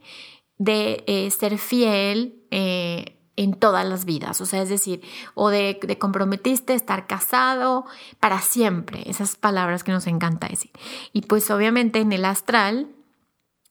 de 0.56 1.04
eh, 1.06 1.30
ser 1.30 1.58
fiel 1.58 2.40
eh, 2.50 3.13
en 3.36 3.54
todas 3.54 3.86
las 3.86 4.04
vidas, 4.04 4.40
o 4.40 4.46
sea, 4.46 4.62
es 4.62 4.68
decir, 4.68 5.02
o 5.34 5.48
de, 5.50 5.78
comprometiste 5.98 6.74
estar 6.74 7.06
casado 7.06 7.84
para 8.20 8.40
siempre, 8.40 9.02
esas 9.06 9.36
palabras 9.36 9.82
que 9.82 9.92
nos 9.92 10.06
encanta 10.06 10.48
decir. 10.48 10.70
Y 11.12 11.22
pues 11.22 11.50
obviamente 11.50 12.00
en 12.00 12.12
el 12.12 12.24
astral, 12.24 12.88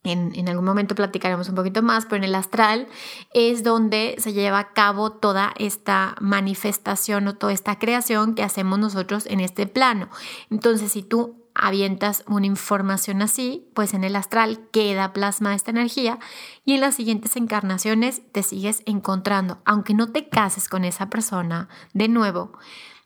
en, 0.03 0.33
en, 0.35 0.49
algún 0.49 0.65
momento 0.65 0.95
platicaremos 0.95 1.47
un 1.47 1.55
poquito 1.55 1.81
más, 1.81 2.05
pero 2.05 2.17
en 2.17 2.23
el 2.25 2.35
astral 2.35 2.87
es 3.33 3.63
donde 3.63 4.15
se 4.17 4.33
lleva 4.33 4.59
a 4.59 4.73
cabo 4.73 5.13
toda 5.13 5.53
esta 5.57 6.15
manifestación 6.19 7.27
o 7.29 7.35
toda 7.35 7.53
esta 7.53 7.79
creación 7.79 8.35
que 8.35 8.43
hacemos 8.43 8.79
nosotros 8.79 9.25
en 9.27 9.39
este 9.39 9.65
plano. 9.65 10.09
Entonces, 10.49 10.91
si 10.91 11.03
tú 11.03 11.42
avientas 11.55 12.23
una 12.27 12.45
información 12.45 13.21
así, 13.21 13.67
pues 13.73 13.93
en 13.93 14.03
el 14.03 14.15
astral 14.15 14.59
queda 14.71 15.13
plasma 15.13 15.55
esta 15.55 15.71
energía 15.71 16.19
y 16.65 16.73
en 16.73 16.81
las 16.81 16.95
siguientes 16.95 17.35
encarnaciones 17.35 18.21
te 18.31 18.43
sigues 18.43 18.83
encontrando. 18.85 19.59
Aunque 19.65 19.93
no 19.93 20.11
te 20.11 20.29
cases 20.29 20.67
con 20.69 20.83
esa 20.85 21.09
persona 21.09 21.69
de 21.93 22.07
nuevo, 22.07 22.53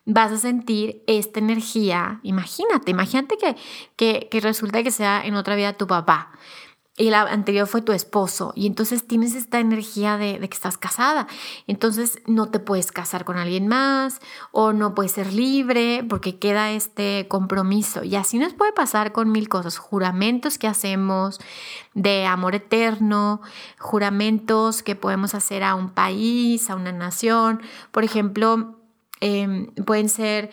vas 0.04 0.32
a 0.32 0.38
sentir 0.38 1.02
esta 1.06 1.38
energía. 1.38 2.20
Imagínate, 2.22 2.90
imagínate 2.90 3.36
que, 3.36 3.56
que, 3.96 4.28
que 4.30 4.40
resulta 4.40 4.82
que 4.82 4.90
sea 4.90 5.24
en 5.24 5.34
otra 5.34 5.54
vida 5.54 5.74
tu 5.74 5.86
papá 5.86 6.32
y 6.98 7.10
la 7.10 7.22
anterior 7.22 7.68
fue 7.68 7.80
tu 7.80 7.92
esposo 7.92 8.52
y 8.56 8.66
entonces 8.66 9.06
tienes 9.06 9.36
esta 9.36 9.60
energía 9.60 10.16
de, 10.16 10.40
que 10.40 10.54
estás 10.54 10.76
casada. 10.76 11.28
Entonces 11.68 12.18
no 12.26 12.50
te 12.50 12.58
puedes 12.58 12.90
casar 12.90 13.24
con 13.24 13.36
alguien 13.36 13.68
más 13.68 14.20
o 14.50 14.72
no 14.72 14.94
puedes 14.94 15.12
ser 15.12 15.32
libre 15.32 16.04
porque 16.08 16.38
queda 16.40 16.72
este 16.72 17.26
compromiso. 17.28 18.02
Y 18.02 18.16
así 18.16 18.38
nos 18.38 18.52
puede 18.52 18.72
pasar 18.72 19.12
con 19.12 19.30
mil 19.30 19.48
cosas, 19.48 19.78
juramentos 19.78 20.58
que 20.58 20.66
hacemos 20.66 21.38
de 21.94 22.26
amor 22.26 22.56
eterno, 22.56 23.40
juramentos 23.78 24.82
que 24.82 24.96
podemos 24.96 25.34
hacer 25.34 25.62
a 25.62 25.76
un 25.76 25.90
país, 25.90 26.68
a 26.68 26.74
una 26.74 26.90
nación. 26.90 27.62
Por 27.92 28.02
ejemplo, 28.02 28.76
em, 29.20 29.72
pueden 29.86 30.08
ser 30.08 30.50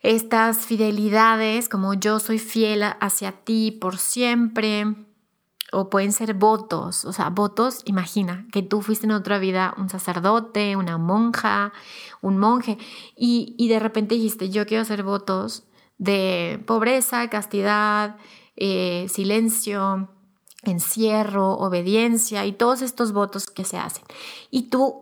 estas 0.00 0.58
fidelidades 0.66 1.70
como 1.70 1.94
yo 1.94 2.20
soy 2.20 2.38
fiel 2.38 2.82
hacia 3.00 3.32
ti 3.32 3.70
por 3.70 3.96
siempre 3.96 4.96
o 5.72 5.88
pueden 5.88 6.12
ser 6.12 6.34
votos, 6.34 7.04
o 7.04 7.12
sea, 7.12 7.30
votos, 7.30 7.80
imagina 7.86 8.46
que 8.52 8.62
tú 8.62 8.82
fuiste 8.82 9.06
en 9.06 9.12
otra 9.12 9.38
vida 9.38 9.74
un 9.78 9.88
sacerdote, 9.88 10.76
una 10.76 10.98
monja, 10.98 11.72
un 12.20 12.38
monje, 12.38 12.78
y, 13.16 13.54
y 13.58 13.68
de 13.68 13.78
repente 13.78 14.14
dijiste, 14.14 14.50
yo 14.50 14.66
quiero 14.66 14.82
hacer 14.82 15.02
votos 15.02 15.64
de 15.98 16.62
pobreza, 16.66 17.28
castidad, 17.30 18.16
eh, 18.56 19.06
silencio, 19.08 20.10
encierro, 20.62 21.52
obediencia 21.54 22.44
y 22.46 22.52
todos 22.52 22.82
estos 22.82 23.12
votos 23.12 23.46
que 23.46 23.64
se 23.64 23.78
hacen. 23.78 24.04
Y 24.50 24.64
tú 24.64 25.01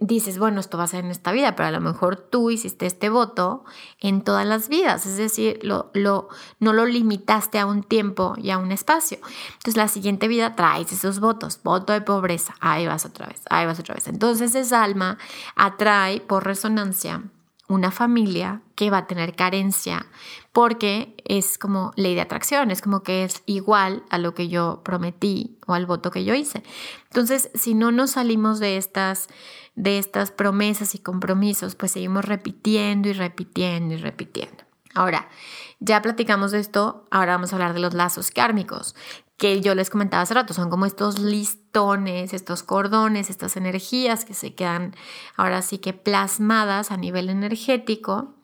dices, 0.00 0.38
bueno, 0.38 0.60
esto 0.60 0.76
va 0.76 0.84
a 0.84 0.88
ser 0.88 1.04
en 1.04 1.10
esta 1.10 1.32
vida, 1.32 1.56
pero 1.56 1.68
a 1.68 1.72
lo 1.72 1.80
mejor 1.80 2.16
tú 2.16 2.50
hiciste 2.50 2.84
este 2.84 3.08
voto 3.08 3.64
en 3.98 4.22
todas 4.22 4.46
las 4.46 4.68
vidas, 4.68 5.06
es 5.06 5.16
decir, 5.16 5.58
lo, 5.62 5.90
lo, 5.94 6.28
no 6.58 6.74
lo 6.74 6.84
limitaste 6.84 7.58
a 7.58 7.64
un 7.64 7.82
tiempo 7.82 8.34
y 8.36 8.50
a 8.50 8.58
un 8.58 8.72
espacio. 8.72 9.18
Entonces 9.54 9.76
la 9.76 9.88
siguiente 9.88 10.28
vida 10.28 10.54
traes 10.54 10.92
esos 10.92 11.18
votos, 11.18 11.60
voto 11.62 11.94
de 11.94 12.02
pobreza, 12.02 12.54
ahí 12.60 12.86
vas 12.86 13.06
otra 13.06 13.26
vez, 13.26 13.42
ahí 13.48 13.64
vas 13.64 13.80
otra 13.80 13.94
vez. 13.94 14.06
Entonces 14.08 14.54
esa 14.54 14.82
alma 14.82 15.16
atrae 15.56 16.20
por 16.20 16.44
resonancia 16.44 17.22
una 17.70 17.92
familia 17.92 18.62
que 18.74 18.90
va 18.90 18.98
a 18.98 19.06
tener 19.06 19.36
carencia 19.36 20.04
porque 20.52 21.14
es 21.24 21.58
como 21.58 21.92
ley 21.96 22.14
de 22.14 22.22
atracción, 22.22 22.70
es 22.70 22.82
como 22.82 23.02
que 23.02 23.24
es 23.24 23.42
igual 23.46 24.02
a 24.10 24.18
lo 24.18 24.34
que 24.34 24.48
yo 24.48 24.82
prometí 24.84 25.58
o 25.66 25.74
al 25.74 25.86
voto 25.86 26.10
que 26.10 26.24
yo 26.24 26.34
hice. 26.34 26.62
Entonces, 27.04 27.50
si 27.54 27.74
no 27.74 27.92
nos 27.92 28.12
salimos 28.12 28.58
de 28.58 28.76
estas 28.76 29.28
de 29.76 29.98
estas 29.98 30.30
promesas 30.30 30.94
y 30.94 30.98
compromisos, 30.98 31.74
pues 31.74 31.92
seguimos 31.92 32.24
repitiendo 32.24 33.08
y 33.08 33.12
repitiendo 33.12 33.94
y 33.94 33.96
repitiendo. 33.98 34.64
Ahora, 34.94 35.28
ya 35.78 36.02
platicamos 36.02 36.50
de 36.50 36.58
esto, 36.58 37.06
ahora 37.10 37.32
vamos 37.32 37.52
a 37.52 37.56
hablar 37.56 37.72
de 37.72 37.80
los 37.80 37.94
lazos 37.94 38.30
kármicos, 38.30 38.94
que 39.38 39.60
yo 39.62 39.74
les 39.74 39.88
comentaba 39.88 40.22
hace 40.22 40.34
rato, 40.34 40.52
son 40.52 40.68
como 40.68 40.84
estos 40.84 41.18
listones, 41.18 42.34
estos 42.34 42.62
cordones, 42.62 43.30
estas 43.30 43.56
energías 43.56 44.26
que 44.26 44.34
se 44.34 44.54
quedan 44.54 44.94
ahora 45.36 45.62
sí 45.62 45.78
que 45.78 45.94
plasmadas 45.94 46.90
a 46.90 46.98
nivel 46.98 47.30
energético. 47.30 48.34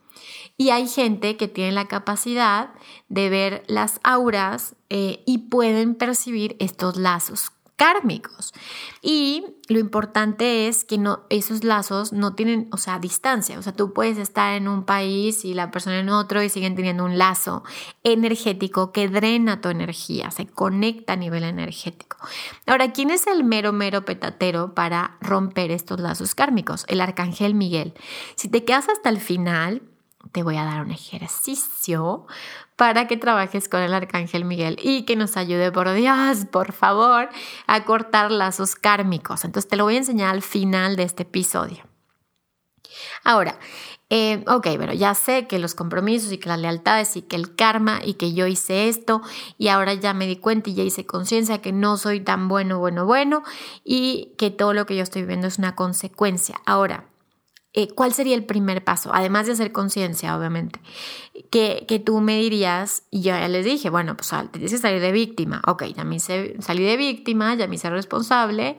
Y 0.56 0.70
hay 0.70 0.88
gente 0.88 1.36
que 1.36 1.48
tiene 1.48 1.72
la 1.72 1.88
capacidad 1.88 2.70
de 3.08 3.28
ver 3.28 3.62
las 3.66 4.00
auras 4.02 4.74
eh, 4.88 5.22
y 5.26 5.38
pueden 5.38 5.94
percibir 5.94 6.56
estos 6.58 6.96
lazos 6.96 7.50
kármicos. 7.76 8.54
Y 9.02 9.44
lo 9.68 9.78
importante 9.78 10.66
es 10.66 10.84
que 10.84 10.98
esos 11.28 11.62
lazos 11.62 12.12
no 12.12 12.34
tienen, 12.34 12.68
o 12.72 12.78
sea, 12.78 12.98
distancia. 12.98 13.58
O 13.58 13.62
sea, 13.62 13.74
tú 13.74 13.92
puedes 13.92 14.16
estar 14.16 14.54
en 14.54 14.66
un 14.66 14.84
país 14.84 15.44
y 15.44 15.52
la 15.52 15.70
persona 15.70 16.00
en 16.00 16.08
otro 16.08 16.42
y 16.42 16.48
siguen 16.48 16.74
teniendo 16.74 17.04
un 17.04 17.18
lazo 17.18 17.62
energético 18.02 18.92
que 18.92 19.08
drena 19.08 19.60
tu 19.60 19.68
energía, 19.68 20.30
se 20.30 20.46
conecta 20.46 21.12
a 21.12 21.16
nivel 21.16 21.44
energético. 21.44 22.16
Ahora, 22.66 22.92
¿quién 22.92 23.10
es 23.10 23.26
el 23.26 23.44
mero, 23.44 23.72
mero 23.72 24.04
petatero 24.04 24.74
para 24.74 25.18
romper 25.20 25.70
estos 25.70 26.00
lazos 26.00 26.34
kármicos? 26.34 26.86
El 26.88 27.00
arcángel 27.00 27.54
Miguel. 27.54 27.92
Si 28.36 28.48
te 28.48 28.64
quedas 28.64 28.88
hasta 28.88 29.10
el 29.10 29.20
final, 29.20 29.82
te 30.32 30.42
voy 30.42 30.56
a 30.56 30.64
dar 30.64 30.82
un 30.82 30.90
ejercicio 30.90 32.26
para 32.76 33.06
que 33.06 33.16
trabajes 33.16 33.68
con 33.68 33.80
el 33.80 33.94
arcángel 33.94 34.44
Miguel 34.44 34.78
y 34.82 35.02
que 35.02 35.16
nos 35.16 35.36
ayude, 35.36 35.72
por 35.72 35.92
Dios, 35.92 36.46
por 36.50 36.72
favor, 36.72 37.28
a 37.66 37.84
cortar 37.84 38.30
lazos 38.30 38.74
kármicos. 38.74 39.44
Entonces 39.44 39.68
te 39.68 39.76
lo 39.76 39.84
voy 39.84 39.94
a 39.94 39.98
enseñar 39.98 40.34
al 40.34 40.42
final 40.42 40.96
de 40.96 41.04
este 41.04 41.22
episodio. 41.22 41.84
Ahora, 43.24 43.58
eh, 44.08 44.44
ok, 44.46 44.68
bueno, 44.76 44.92
ya 44.92 45.14
sé 45.14 45.48
que 45.48 45.58
los 45.58 45.74
compromisos 45.74 46.30
y 46.32 46.38
que 46.38 46.48
las 46.48 46.60
lealtades 46.60 47.16
y 47.16 47.22
que 47.22 47.34
el 47.34 47.56
karma 47.56 48.00
y 48.04 48.14
que 48.14 48.34
yo 48.34 48.46
hice 48.46 48.88
esto 48.88 49.20
y 49.58 49.68
ahora 49.68 49.94
ya 49.94 50.14
me 50.14 50.28
di 50.28 50.36
cuenta 50.36 50.70
y 50.70 50.74
ya 50.74 50.84
hice 50.84 51.06
conciencia 51.06 51.60
que 51.60 51.72
no 51.72 51.96
soy 51.96 52.20
tan 52.20 52.46
bueno, 52.46 52.78
bueno, 52.78 53.04
bueno 53.04 53.42
y 53.82 54.34
que 54.38 54.50
todo 54.50 54.74
lo 54.74 54.86
que 54.86 54.96
yo 54.96 55.02
estoy 55.02 55.22
viviendo 55.22 55.48
es 55.48 55.58
una 55.58 55.74
consecuencia. 55.74 56.60
Ahora, 56.66 57.08
eh, 57.78 57.88
¿cuál 57.94 58.14
sería 58.14 58.34
el 58.34 58.46
primer 58.46 58.82
paso? 58.82 59.10
Además 59.12 59.46
de 59.46 59.52
hacer 59.52 59.70
conciencia, 59.70 60.34
obviamente, 60.34 60.80
que, 61.50 61.84
que, 61.86 61.98
tú 61.98 62.22
me 62.22 62.38
dirías, 62.38 63.02
y 63.10 63.20
yo 63.20 63.32
ya 63.32 63.48
les 63.48 63.66
dije, 63.66 63.90
bueno, 63.90 64.16
pues 64.16 64.32
tienes 64.50 64.72
que 64.72 64.78
salir 64.78 65.02
de 65.02 65.12
víctima. 65.12 65.60
Ok, 65.66 65.84
ya 65.94 66.02
me 66.02 66.18
salí 66.18 66.82
de 66.82 66.96
víctima, 66.96 67.54
ya 67.54 67.68
me 67.68 67.74
hice 67.74 67.90
responsable. 67.90 68.78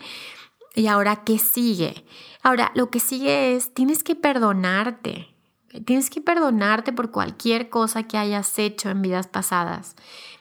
¿Y 0.73 0.87
ahora 0.87 1.23
qué 1.23 1.37
sigue? 1.37 2.05
Ahora, 2.41 2.71
lo 2.73 2.89
que 2.89 2.99
sigue 2.99 3.55
es, 3.55 3.71
tienes 3.75 4.03
que 4.03 4.15
perdonarte. 4.15 5.27
Tienes 5.85 6.09
que 6.09 6.19
perdonarte 6.19 6.91
por 6.91 7.11
cualquier 7.11 7.69
cosa 7.69 8.01
que 8.01 8.17
hayas 8.17 8.57
hecho 8.57 8.89
en 8.89 9.03
vidas 9.03 9.27
pasadas. 9.27 9.95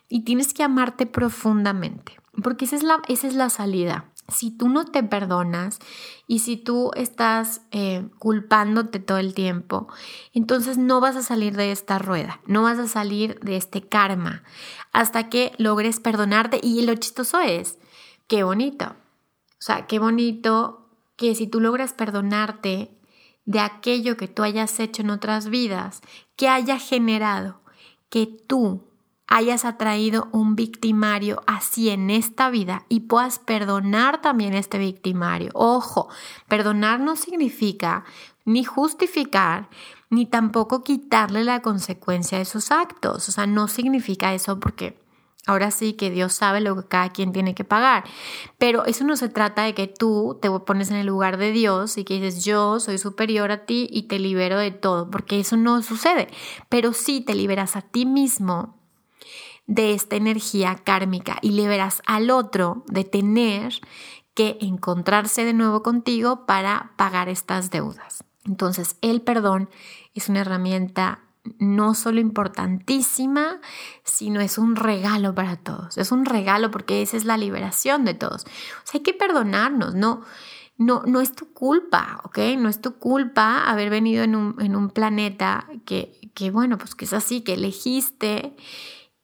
Y 0.09 0.21
tienes 0.23 0.55
que 0.55 0.63
amarte 0.63 1.05
profundamente, 1.05 2.19
porque 2.43 2.65
esa 2.65 2.77
es 2.77 2.83
la, 2.83 3.03
esa 3.07 3.27
es 3.27 3.35
la 3.35 3.51
salida. 3.51 4.07
Si 4.29 4.51
tú 4.51 4.69
no 4.69 4.85
te 4.85 5.03
perdonas 5.03 5.79
y 6.27 6.41
si 6.41 6.57
tú 6.57 6.91
estás 6.95 7.63
eh, 7.71 8.09
culpándote 8.19 8.99
todo 8.99 9.19
el 9.19 9.35
tiempo, 9.35 9.89
entonces 10.33 10.79
no 10.79 11.01
vas 11.01 11.17
a 11.17 11.23
salir 11.23 11.57
de 11.57 11.71
esta 11.71 11.99
rueda, 11.99 12.41
no 12.47 12.63
vas 12.63 12.79
a 12.79 12.89
salir 12.89 13.39
de 13.41 13.57
este 13.57 13.83
karma 13.83 14.43
hasta 14.93 15.29
que 15.29 15.53
logres 15.59 16.01
perdonarte. 16.01 16.61
Y 16.63 16.83
lo 16.83 16.95
chistoso 16.95 17.41
es, 17.41 17.79
qué 18.27 18.43
bonito. 18.43 18.87
O 18.87 19.63
sea, 19.67 19.87
qué 19.87 19.99
bonito 19.99 20.89
que 21.17 21.35
si 21.35 21.47
tú 21.47 21.61
logras 21.61 21.93
perdonarte 21.93 22.91
de 23.45 23.61
aquello 23.61 24.17
que 24.17 24.29
tú 24.29 24.43
hayas 24.43 24.81
hecho 24.81 25.03
en 25.03 25.11
otras 25.11 25.49
vidas, 25.49 26.03
que 26.37 26.49
haya 26.49 26.79
generado 26.79 27.61
que 28.11 28.27
tú 28.27 28.85
hayas 29.29 29.65
atraído 29.65 30.29
un 30.33 30.57
victimario 30.57 31.43
así 31.47 31.91
en 31.91 32.11
esta 32.11 32.51
vida 32.51 32.85
y 32.89 33.01
puedas 33.01 33.39
perdonar 33.39 34.21
también 34.21 34.55
este 34.55 34.79
victimario. 34.79 35.51
Ojo, 35.55 36.09
perdonar 36.49 37.01
no 37.01 37.17
significa 37.17 38.05
ni 38.45 38.65
justificar, 38.65 39.69
ni 40.09 40.27
tampoco 40.27 40.85
quitarle 40.85 41.43
la 41.43 41.63
consecuencia 41.63 42.39
de 42.39 42.45
sus 42.45 42.71
actos. 42.71 43.29
O 43.29 43.33
sea, 43.33 43.47
no 43.47 43.69
significa 43.69 44.35
eso 44.35 44.61
porque 44.61 45.05
Ahora 45.49 45.71
sí 45.71 45.93
que 45.93 46.11
Dios 46.11 46.33
sabe 46.33 46.61
lo 46.61 46.75
que 46.75 46.89
cada 46.89 47.11
quien 47.11 47.33
tiene 47.33 47.55
que 47.55 47.63
pagar. 47.63 48.03
Pero 48.59 48.85
eso 48.85 49.05
no 49.05 49.17
se 49.17 49.29
trata 49.29 49.63
de 49.63 49.75
que 49.75 49.87
tú 49.87 50.39
te 50.43 50.51
pones 50.51 50.91
en 50.91 50.97
el 50.97 51.07
lugar 51.07 51.37
de 51.37 51.53
Dios 51.53 51.99
y 51.99 52.05
que 52.05 52.15
dices 52.15 52.45
yo 52.45 52.81
soy 52.81 52.99
superior 52.99 53.53
a 53.53 53.65
ti 53.65 53.87
y 53.93 54.09
te 54.09 54.19
libero 54.19 54.59
de 54.59 54.73
todo, 54.73 55.09
porque 55.09 55.39
eso 55.39 55.57
no 55.57 55.81
sucede. 55.83 56.27
Pero 56.69 56.93
sí 56.93 57.21
te 57.21 57.37
liberas 57.37 57.77
a 57.77 57.83
ti 57.83 58.07
mismo 58.07 58.75
de 59.67 59.95
esta 59.95 60.17
energía 60.17 60.77
kármica 60.77 61.39
y 61.43 61.51
liberas 61.51 62.03
al 62.07 62.31
otro 62.31 62.85
de 62.87 63.05
tener 63.05 63.81
que 64.35 64.59
encontrarse 64.61 65.45
de 65.45 65.55
nuevo 65.55 65.83
contigo 65.83 66.47
para 66.47 66.93
pagar 66.97 67.29
estas 67.29 67.71
deudas. 67.71 68.23
Entonces 68.45 68.97
el 69.01 69.23
perdón 69.23 69.69
es 70.15 70.29
una 70.29 70.41
herramienta 70.41 71.21
no 71.59 71.95
solo 71.95 72.21
importantísima, 72.21 73.61
sino 74.05 74.41
es 74.41 74.59
un 74.59 74.77
regalo 74.77 75.35
para 75.35 75.57
todos. 75.57 75.97
Es 75.97 76.13
un 76.13 76.25
regalo 76.25 76.71
porque 76.71 77.03
esa 77.03 77.17
es 77.17 77.25
la 77.25 77.37
liberación 77.37 78.05
de 78.05 78.15
todos. 78.15 78.45
Hay 78.93 79.01
que 79.01 79.15
perdonarnos, 79.15 79.95
no, 79.95 80.23
no, 80.77 81.03
no 81.07 81.21
es 81.21 81.33
tu 81.33 81.53
culpa, 81.53 82.21
¿ok? 82.25 82.39
No 82.59 82.69
es 82.69 82.81
tu 82.81 82.99
culpa 82.99 83.65
haber 83.65 83.91
venido 83.91 84.25
en 84.25 84.37
un, 84.37 84.57
en 84.61 84.77
un 84.77 84.91
planeta 84.91 85.69
que, 85.85 86.31
que, 86.35 86.51
bueno, 86.51 86.79
pues 86.79 86.95
que 86.95 87.05
es 87.05 87.13
así, 87.13 87.43
que 87.43 87.55
elegiste 87.55 88.57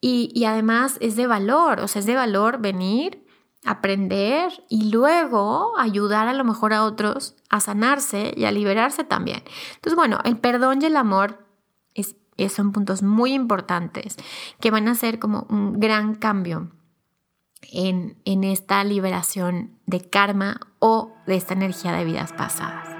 y, 0.05 0.43
además 0.43 0.97
es 0.99 1.15
de 1.15 1.27
valor, 1.27 1.79
o 1.79 1.87
sea, 1.87 2.01
es 2.01 2.05
de 2.05 2.15
valor 2.15 2.59
venir 2.59 3.25
aprender 3.63 4.51
y 4.67 4.91
luego 4.91 5.79
ayudar 5.79 6.27
a 6.27 6.33
lo 6.33 6.43
mejor 6.43 6.73
a 6.73 6.83
otros 6.83 7.37
a 7.49 7.61
sanarse 7.61 8.33
y 8.35 8.43
a 8.43 8.51
liberarse 8.51 9.05
también. 9.05 9.41
Entonces, 9.75 9.95
bueno, 9.95 10.19
el 10.25 10.37
perdón 10.37 10.81
y 10.81 10.87
el 10.87 10.97
amor 10.97 11.47
son 12.49 12.73
puntos 12.73 13.01
muy 13.01 13.31
importantes 13.31 14.17
que 14.59 14.71
van 14.71 14.89
a 14.89 14.91
hacer 14.91 15.19
como 15.19 15.47
un 15.49 15.79
gran 15.79 16.15
cambio 16.15 16.71
en, 17.71 18.17
en 18.25 18.43
esta 18.43 18.83
liberación 18.83 19.79
de 19.85 20.01
karma 20.01 20.59
o 20.79 21.13
de 21.25 21.37
esta 21.37 21.53
energía 21.53 21.93
de 21.93 22.03
vidas 22.03 22.33
pasadas. 22.33 22.92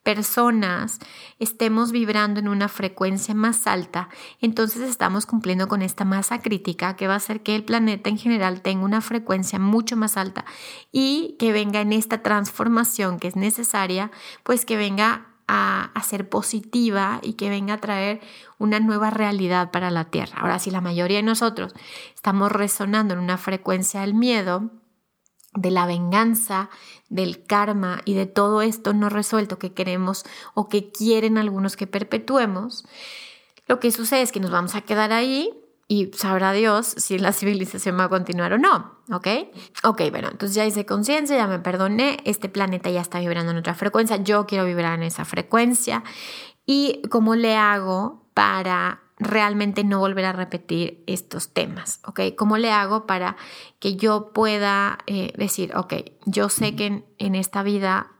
personas 0.07 0.99
estemos 1.37 1.91
vibrando 1.91 2.39
en 2.39 2.47
una 2.47 2.69
frecuencia 2.69 3.35
más 3.35 3.67
alta, 3.67 4.07
entonces 4.39 4.89
estamos 4.89 5.25
cumpliendo 5.25 5.67
con 5.67 5.81
esta 5.81 6.05
masa 6.05 6.39
crítica 6.39 6.95
que 6.95 7.09
va 7.09 7.15
a 7.15 7.17
hacer 7.17 7.43
que 7.43 7.57
el 7.57 7.65
planeta 7.65 8.09
en 8.09 8.17
general 8.17 8.61
tenga 8.61 8.85
una 8.85 9.01
frecuencia 9.01 9.59
mucho 9.59 9.97
más 9.97 10.15
alta 10.15 10.45
y 10.93 11.35
que 11.39 11.51
venga 11.51 11.81
en 11.81 11.91
esta 11.91 12.23
transformación 12.23 13.19
que 13.19 13.27
es 13.27 13.35
necesaria, 13.35 14.09
pues 14.43 14.63
que 14.63 14.77
venga 14.77 15.27
a, 15.45 15.91
a, 15.93 16.03
ser 16.03 16.29
positiva 16.29 17.19
y 17.21 17.33
que 17.33 17.49
venga 17.49 17.73
a 17.73 17.81
traer 17.81 18.21
una 18.59 18.79
nueva 18.79 19.09
realidad 19.09 19.71
para 19.71 19.91
la 19.91 20.05
Tierra. 20.05 20.37
Ahora, 20.39 20.59
si 20.59 20.71
la 20.71 20.79
mayoría 20.79 21.17
de 21.17 21.23
nosotros 21.23 21.73
estamos 22.15 22.49
resonando 22.49 23.13
en 23.13 23.19
una 23.19 23.37
frecuencia 23.37 23.99
del 24.01 24.13
miedo, 24.13 24.71
de 25.57 25.71
la 25.71 25.87
venganza, 25.87 26.69
del 27.09 27.43
karma 27.43 28.01
y 28.05 28.13
de 28.13 28.27
todo 28.27 28.61
esto 28.61 28.93
no 28.93 29.09
resuelto 29.09 29.57
que 29.57 29.73
queremos 29.73 30.23
o 30.53 30.69
que 30.69 30.91
quieren 30.91 31.37
algunos 31.37 31.75
que 31.75 31.87
perpetuemos, 31.87 32.85
lo 33.67 33.79
que 33.79 33.91
sucede 33.91 34.21
es 34.21 34.31
que 34.31 34.39
nos 34.39 34.51
vamos 34.51 34.75
a 34.75 34.81
quedar 34.81 35.11
ahí 35.11 35.51
y 35.87 36.11
sabrá 36.13 36.51
Dios 36.53 36.85
si 36.97 37.17
la 37.17 37.31
civilización 37.33 37.97
va 37.99 38.05
a 38.05 38.09
continuar 38.09 38.53
o 38.53 38.57
no, 38.59 38.99
¿ok? 39.11 39.27
Ok, 39.83 40.01
bueno, 40.11 40.29
entonces 40.29 40.55
ya 40.55 40.65
hice 40.65 40.85
conciencia, 40.85 41.35
ya 41.35 41.47
me 41.47 41.59
perdoné, 41.59 42.19
este 42.23 42.49
planeta 42.49 42.91
ya 42.91 43.01
está 43.01 43.19
vibrando 43.19 43.51
en 43.51 43.57
otra 43.57 43.73
frecuencia, 43.73 44.17
yo 44.17 44.45
quiero 44.45 44.65
vibrar 44.65 44.93
en 44.99 45.03
esa 45.03 45.25
frecuencia 45.25 46.03
y 46.67 47.01
cómo 47.09 47.35
le 47.35 47.55
hago 47.55 48.29
para 48.35 49.06
realmente 49.19 49.83
no 49.83 49.99
volver 49.99 50.25
a 50.25 50.33
repetir 50.33 51.03
estos 51.07 51.53
temas, 51.53 52.01
¿ok? 52.05 52.21
¿Cómo 52.37 52.57
le 52.57 52.71
hago 52.71 53.07
para 53.07 53.35
que 53.79 53.95
yo 53.95 54.31
pueda 54.31 54.99
eh, 55.07 55.33
decir, 55.37 55.75
ok, 55.75 55.93
yo 56.25 56.49
sé 56.49 56.75
que 56.75 57.03
en, 57.17 57.35
esta 57.35 57.63
vida 57.63 58.11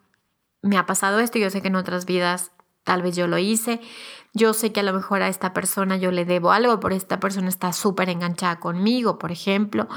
me 0.61 0.77
ha 0.77 0.85
pasado 0.85 1.19
esto, 1.19 1.37
yo 1.37 1.49
sé 1.49 1.61
que 1.61 1.67
en 1.67 1.75
otras 1.75 2.05
vidas 2.05 2.51
tal 2.83 3.03
vez 3.03 3.15
yo 3.15 3.27
lo 3.27 3.37
hice, 3.37 3.79
yo 4.33 4.53
sé 4.53 4.71
que 4.71 4.79
a 4.79 4.83
lo 4.83 4.93
mejor 4.93 5.21
a 5.21 5.27
esta 5.27 5.53
persona 5.53 5.97
yo 5.97 6.11
le 6.11 6.25
debo 6.25 6.51
algo, 6.51 6.79
por 6.79 6.93
esta 6.93 7.19
persona 7.19 7.49
está 7.49 7.73
súper 7.73 8.09
enganchada 8.09 8.59
conmigo, 8.59 9.19
por 9.19 9.31
ejemplo. 9.31 9.87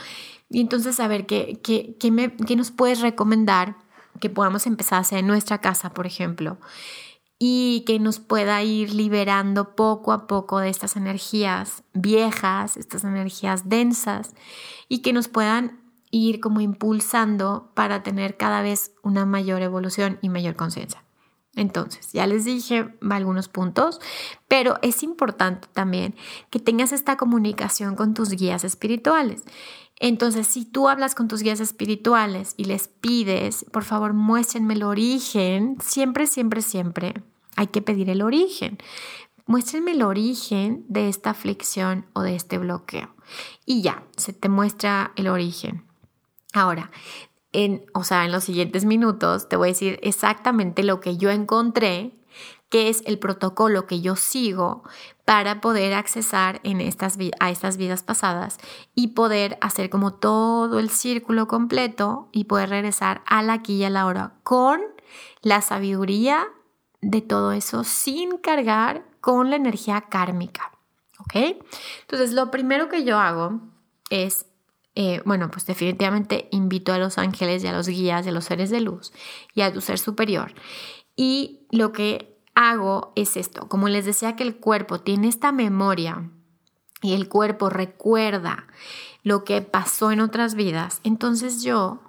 Y 0.50 0.60
entonces, 0.60 1.00
a 1.00 1.08
ver, 1.08 1.26
¿qué, 1.26 1.60
qué, 1.62 1.96
qué, 1.98 2.10
me, 2.10 2.34
¿qué 2.34 2.56
nos 2.56 2.72
puedes 2.72 3.00
recomendar 3.00 3.76
que 4.18 4.28
podamos 4.28 4.66
empezar 4.66 4.98
a 4.98 5.02
hacer 5.02 5.20
en 5.20 5.28
nuestra 5.28 5.58
casa, 5.58 5.90
por 5.90 6.06
ejemplo? 6.06 6.58
Y 7.42 7.84
que 7.86 7.98
nos 7.98 8.20
pueda 8.20 8.62
ir 8.62 8.92
liberando 8.92 9.74
poco 9.74 10.12
a 10.12 10.26
poco 10.26 10.58
de 10.58 10.68
estas 10.68 10.94
energías 10.94 11.82
viejas, 11.94 12.76
estas 12.76 13.02
energías 13.02 13.66
densas 13.70 14.34
y 14.88 14.98
que 14.98 15.14
nos 15.14 15.28
puedan 15.28 15.80
ir 16.10 16.40
como 16.40 16.60
impulsando 16.60 17.70
para 17.72 18.02
tener 18.02 18.36
cada 18.36 18.60
vez 18.60 18.92
una 19.02 19.24
mayor 19.24 19.62
evolución 19.62 20.18
y 20.20 20.28
mayor 20.28 20.54
conciencia. 20.54 21.02
Entonces, 21.56 22.12
ya 22.12 22.26
les 22.26 22.44
dije 22.44 22.94
algunos 23.08 23.48
puntos, 23.48 24.00
pero 24.46 24.76
es 24.82 25.02
importante 25.02 25.66
también 25.72 26.14
que 26.50 26.58
tengas 26.58 26.92
esta 26.92 27.16
comunicación 27.16 27.96
con 27.96 28.12
tus 28.12 28.28
guías 28.32 28.64
espirituales. 28.64 29.44
Entonces, 29.98 30.46
si 30.46 30.66
tú 30.66 30.90
hablas 30.90 31.14
con 31.14 31.26
tus 31.26 31.42
guías 31.42 31.60
espirituales 31.60 32.52
y 32.58 32.64
les 32.64 32.88
pides, 32.88 33.64
por 33.72 33.84
favor, 33.84 34.12
muéstrenme 34.12 34.74
el 34.74 34.82
origen, 34.82 35.78
siempre, 35.80 36.26
siempre, 36.26 36.60
siempre 36.60 37.14
hay 37.56 37.68
que 37.68 37.82
pedir 37.82 38.10
el 38.10 38.22
origen. 38.22 38.78
Muéstrenme 39.46 39.92
el 39.92 40.02
origen 40.02 40.84
de 40.88 41.08
esta 41.08 41.30
aflicción 41.30 42.06
o 42.12 42.22
de 42.22 42.36
este 42.36 42.58
bloqueo. 42.58 43.14
Y 43.66 43.82
ya, 43.82 44.04
se 44.16 44.32
te 44.32 44.48
muestra 44.48 45.12
el 45.16 45.28
origen. 45.28 45.84
Ahora, 46.52 46.90
en, 47.52 47.84
o 47.94 48.04
sea, 48.04 48.24
en 48.24 48.32
los 48.32 48.44
siguientes 48.44 48.84
minutos 48.84 49.48
te 49.48 49.56
voy 49.56 49.68
a 49.68 49.72
decir 49.72 49.98
exactamente 50.02 50.82
lo 50.82 51.00
que 51.00 51.16
yo 51.16 51.30
encontré, 51.30 52.14
que 52.68 52.88
es 52.88 53.02
el 53.06 53.18
protocolo 53.18 53.86
que 53.86 54.00
yo 54.00 54.14
sigo 54.14 54.84
para 55.24 55.60
poder 55.60 55.94
accesar 55.94 56.60
en 56.62 56.80
estas, 56.80 57.18
a 57.40 57.50
estas 57.50 57.76
vidas 57.76 58.04
pasadas 58.04 58.58
y 58.94 59.08
poder 59.08 59.58
hacer 59.60 59.90
como 59.90 60.14
todo 60.14 60.78
el 60.78 60.90
círculo 60.90 61.48
completo 61.48 62.28
y 62.30 62.44
poder 62.44 62.70
regresar 62.70 63.22
al 63.26 63.50
aquí 63.50 63.74
y 63.74 63.84
a 63.84 63.90
la 63.90 64.06
hora 64.06 64.34
con 64.44 64.80
la 65.42 65.60
sabiduría 65.60 66.46
de 67.00 67.20
todo 67.20 67.52
eso 67.52 67.84
sin 67.84 68.38
cargar 68.38 69.04
con 69.20 69.50
la 69.50 69.56
energía 69.56 70.02
kármica. 70.02 70.70
¿Ok? 71.18 71.56
Entonces, 72.02 72.32
lo 72.32 72.50
primero 72.50 72.88
que 72.88 73.04
yo 73.04 73.18
hago 73.18 73.60
es 74.08 74.46
eh, 74.96 75.22
bueno, 75.24 75.50
pues 75.50 75.66
definitivamente 75.66 76.48
invito 76.50 76.92
a 76.92 76.98
los 76.98 77.16
ángeles 77.16 77.62
y 77.62 77.68
a 77.68 77.72
los 77.72 77.86
guías 77.88 78.26
y 78.26 78.28
a 78.28 78.32
los 78.32 78.44
seres 78.44 78.70
de 78.70 78.80
luz 78.80 79.12
y 79.54 79.60
a 79.62 79.72
tu 79.72 79.80
ser 79.80 79.98
superior. 79.98 80.52
Y 81.16 81.60
lo 81.70 81.92
que 81.92 82.36
hago 82.54 83.12
es 83.14 83.36
esto, 83.36 83.68
como 83.68 83.88
les 83.88 84.04
decía 84.04 84.36
que 84.36 84.42
el 84.42 84.56
cuerpo 84.56 85.00
tiene 85.00 85.28
esta 85.28 85.52
memoria 85.52 86.28
y 87.02 87.14
el 87.14 87.28
cuerpo 87.28 87.70
recuerda 87.70 88.66
lo 89.22 89.44
que 89.44 89.62
pasó 89.62 90.10
en 90.10 90.20
otras 90.20 90.54
vidas, 90.54 91.00
entonces 91.04 91.62
yo 91.62 92.00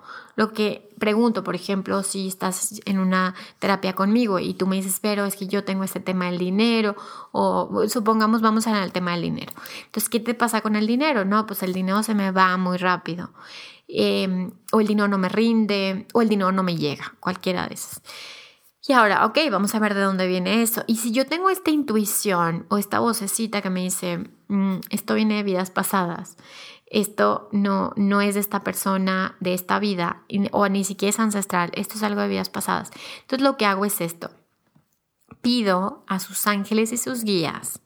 lo 0.41 0.53
que 0.53 0.89
pregunto, 0.97 1.43
por 1.43 1.53
ejemplo, 1.53 2.01
si 2.01 2.27
estás 2.27 2.81
en 2.85 2.97
una 2.97 3.35
terapia 3.59 3.93
conmigo 3.93 4.39
y 4.39 4.55
tú 4.55 4.65
me 4.65 4.77
dices, 4.77 4.97
pero 4.99 5.25
es 5.25 5.35
que 5.35 5.45
yo 5.45 5.63
tengo 5.63 5.83
este 5.83 5.99
tema 5.99 6.25
del 6.25 6.39
dinero, 6.39 6.95
o 7.31 7.83
supongamos 7.87 8.41
vamos 8.41 8.65
al 8.65 8.91
tema 8.91 9.11
del 9.11 9.21
dinero. 9.21 9.51
Entonces, 9.85 10.09
¿qué 10.09 10.19
te 10.19 10.33
pasa 10.33 10.61
con 10.61 10.75
el 10.75 10.87
dinero? 10.87 11.25
No, 11.25 11.45
pues 11.45 11.61
el 11.61 11.73
dinero 11.73 12.01
se 12.01 12.15
me 12.15 12.31
va 12.31 12.57
muy 12.57 12.77
rápido, 12.77 13.29
em, 13.87 14.51
o 14.71 14.81
el 14.81 14.87
dinero 14.87 15.07
no 15.07 15.19
me 15.19 15.29
rinde, 15.29 16.07
o 16.11 16.23
el 16.23 16.29
dinero 16.29 16.51
no 16.51 16.63
me 16.63 16.75
llega, 16.75 17.13
cualquiera 17.19 17.67
de 17.67 17.75
esas. 17.75 18.01
Y 18.87 18.93
ahora, 18.93 19.27
ok, 19.27 19.37
vamos 19.51 19.75
a 19.75 19.79
ver 19.79 19.93
de 19.93 20.01
dónde 20.01 20.25
viene 20.25 20.63
eso. 20.63 20.83
Y 20.87 20.95
si 20.95 21.11
yo 21.11 21.27
tengo 21.27 21.51
esta 21.51 21.69
intuición 21.69 22.65
o 22.69 22.79
esta 22.79 22.97
vocecita 22.97 23.61
que 23.61 23.69
me 23.69 23.81
dice, 23.81 24.27
mm, 24.47 24.77
esto 24.89 25.13
viene 25.13 25.35
de 25.35 25.43
vidas 25.43 25.69
pasadas, 25.69 26.35
esto 26.91 27.47
no, 27.53 27.93
no 27.95 28.21
es 28.21 28.35
de 28.35 28.41
esta 28.41 28.63
persona, 28.63 29.35
de 29.39 29.53
esta 29.53 29.79
vida, 29.79 30.23
o 30.51 30.67
ni 30.67 30.83
siquiera 30.83 31.09
es 31.09 31.19
ancestral, 31.19 31.71
esto 31.73 31.95
es 31.95 32.03
algo 32.03 32.21
de 32.21 32.27
vidas 32.27 32.49
pasadas. 32.49 32.91
Entonces 33.21 33.43
lo 33.43 33.57
que 33.57 33.65
hago 33.65 33.85
es 33.85 34.01
esto. 34.01 34.29
Pido 35.41 36.03
a 36.07 36.19
sus 36.19 36.45
ángeles 36.47 36.91
y 36.91 36.97
sus 36.97 37.23
guías 37.23 37.81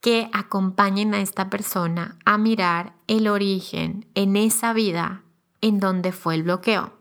que 0.00 0.30
acompañen 0.32 1.12
a 1.14 1.20
esta 1.20 1.50
persona 1.50 2.18
a 2.24 2.38
mirar 2.38 2.94
el 3.06 3.28
origen 3.28 4.06
en 4.14 4.36
esa 4.36 4.72
vida 4.72 5.24
en 5.60 5.78
donde 5.78 6.12
fue 6.12 6.34
el 6.34 6.44
bloqueo. 6.44 6.94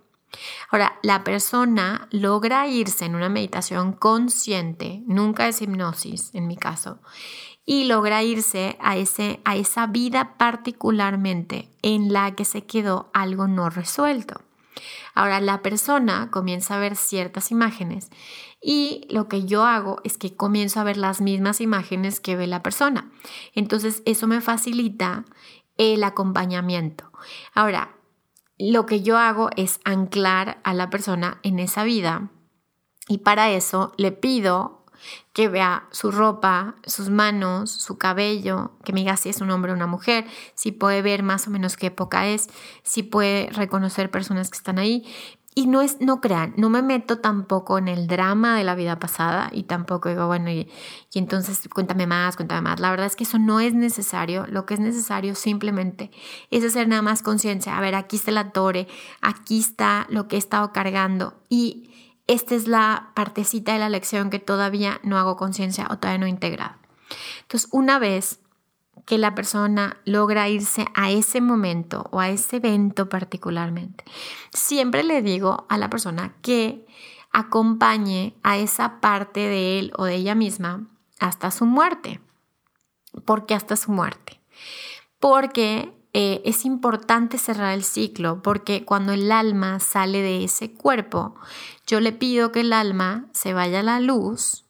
Ahora, 0.69 0.99
la 1.03 1.23
persona 1.23 2.10
logra 2.12 2.67
irse 2.67 3.05
en 3.05 3.15
una 3.15 3.29
meditación 3.29 3.93
consciente, 3.93 5.01
nunca 5.07 5.47
es 5.47 5.62
hipnosis 5.62 6.31
en 6.33 6.47
mi 6.47 6.57
caso, 6.57 6.99
y 7.69 7.84
logra 7.84 8.23
irse 8.23 8.77
a, 8.80 8.95
ese, 8.95 9.41
a 9.43 9.58
esa 9.58 9.88
vida 9.88 10.38
particularmente 10.38 11.69
en 11.82 12.13
la 12.13 12.34
que 12.34 12.45
se 12.45 12.65
quedó 12.65 13.12
algo 13.13 13.47
no 13.47 13.69
resuelto. 13.69 14.39
Ahora 15.13 15.41
la 15.41 15.62
persona 15.62 16.30
comienza 16.32 16.75
a 16.75 16.80
ver 16.80 16.95
ciertas 16.95 17.51
imágenes 17.51 18.10
y 18.62 19.06
lo 19.10 19.27
que 19.27 19.43
yo 19.45 19.65
hago 19.65 19.99
es 20.06 20.17
que 20.17 20.34
comienzo 20.34 20.80
a 20.80 20.86
ver 20.86 20.95
las 20.95 21.19
mismas 21.19 21.60
imágenes 21.60 22.21
que 22.21 22.38
ve 22.38 22.47
la 22.47 22.63
persona. 22.63 23.12
Entonces 23.53 24.01
eso 24.06 24.27
me 24.27 24.39
facilita 24.39 25.25
el 25.75 26.06
acompañamiento. 26.06 27.12
Ahora, 27.53 27.97
lo 28.58 28.86
que 28.86 29.01
yo 29.01 29.17
hago 29.17 29.49
es 29.58 29.82
anclar 29.84 30.62
a 30.63 30.73
la 30.73 30.89
persona 30.89 31.39
en 31.43 31.60
esa 31.60 31.84
vida 31.84 32.32
y 33.10 33.17
para 33.17 33.49
eso 33.49 33.91
le 33.97 34.13
pido 34.13 34.76
que 35.33 35.49
vea 35.49 35.88
su 35.91 36.12
ropa, 36.12 36.75
sus 36.86 37.10
manos, 37.10 37.71
su 37.71 37.97
cabello, 37.97 38.71
que 38.83 38.93
me 38.93 39.01
diga 39.01 39.17
si 39.17 39.29
es 39.29 39.41
un 39.41 39.51
hombre 39.51 39.71
o 39.71 39.75
una 39.75 39.88
mujer, 39.88 40.25
si 40.55 40.71
puede 40.71 41.01
ver 41.01 41.23
más 41.23 41.47
o 41.47 41.51
menos 41.51 41.77
qué 41.77 41.88
época 41.88 42.27
es, 42.27 42.49
si 42.83 43.03
puede 43.03 43.49
reconocer 43.51 44.10
personas 44.12 44.49
que 44.49 44.57
están 44.57 44.79
ahí. 44.79 45.05
Y 45.57 45.65
no 45.65 45.81
es, 45.81 45.99
no 46.01 46.21
crean, 46.21 46.53
no 46.55 46.69
me 46.69 46.83
meto 46.83 47.17
tampoco 47.17 47.79
en 47.79 47.88
el 47.88 48.05
drama 48.05 48.55
de 48.55 48.63
la 48.63 48.75
vida 48.75 48.99
pasada 48.99 49.49
y 49.51 49.63
tampoco 49.63 50.07
digo, 50.07 50.27
bueno, 50.27 50.51
y, 50.51 50.69
y 51.12 51.17
entonces 51.17 51.67
cuéntame 51.73 52.05
más, 52.05 52.36
cuéntame 52.36 52.62
más. 52.62 52.79
La 52.79 52.91
verdad 52.91 53.07
es 53.07 53.15
que 53.15 53.23
eso 53.23 53.39
no 53.39 53.60
es 53.60 53.73
necesario. 53.73 54.45
Lo 54.45 54.67
que 54.67 54.75
es 54.75 54.79
necesario 54.79 55.33
simplemente 55.33 56.12
es 56.51 56.63
hacer 56.63 56.88
nada 56.88 57.01
más 57.01 57.23
conciencia. 57.23 57.75
A 57.75 57.81
ver, 57.81 57.95
aquí 57.95 58.17
está 58.17 58.29
la 58.29 58.51
torre, 58.51 58.88
aquí 59.19 59.57
está 59.60 60.05
lo 60.12 60.27
que 60.27 60.36
he 60.36 60.39
estado 60.39 60.71
cargando 60.71 61.33
y 61.49 61.87
esta 62.27 62.55
es 62.55 62.67
la 62.67 63.11
partecita 63.15 63.73
de 63.73 63.79
la 63.79 63.89
lección 63.89 64.29
que 64.29 64.39
todavía 64.39 64.99
no 65.03 65.17
hago 65.17 65.37
conciencia 65.37 65.87
o 65.89 65.97
todavía 65.97 66.19
no 66.19 66.25
he 66.25 66.29
integrado. 66.29 66.75
Entonces, 67.41 67.69
una 67.71 67.99
vez 67.99 68.41
que 69.05 69.17
la 69.17 69.33
persona 69.33 69.97
logra 70.03 70.49
irse 70.49 70.85
a 70.93 71.09
ese 71.09 71.39
momento 71.39 72.09
o 72.11 72.19
a 72.19 72.29
ese 72.29 72.57
evento 72.57 73.07
particularmente, 73.07 74.03
siempre 74.51 75.03
le 75.03 75.21
digo 75.21 75.65
a 75.69 75.77
la 75.77 75.89
persona 75.89 76.35
que 76.41 76.85
acompañe 77.31 78.35
a 78.43 78.57
esa 78.57 78.99
parte 78.99 79.39
de 79.39 79.79
él 79.79 79.93
o 79.97 80.05
de 80.05 80.15
ella 80.15 80.35
misma 80.35 80.87
hasta 81.19 81.51
su 81.51 81.65
muerte. 81.65 82.19
¿Por 83.25 83.45
qué 83.45 83.55
hasta 83.55 83.77
su 83.77 83.91
muerte? 83.91 84.41
Porque 85.19 85.93
eh, 86.19 86.41
es 86.45 86.65
importante 86.65 87.38
cerrar 87.38 87.75
el 87.75 87.84
ciclo 87.84 88.41
porque 88.41 88.84
cuando 88.84 89.13
el 89.13 89.32
alma 89.32 89.80
sale 89.80 90.23
de 90.23 90.43
ese 90.43 90.73
cuerpo, 90.73 91.36
yo 91.86 91.99
le 91.99 92.12
pido 92.12 92.51
que 92.51 92.62
el 92.62 92.73
alma 92.73 93.27
se 93.34 93.53
vaya 93.53 93.82
a 93.82 93.84
la 93.84 93.99
luz 93.99 94.65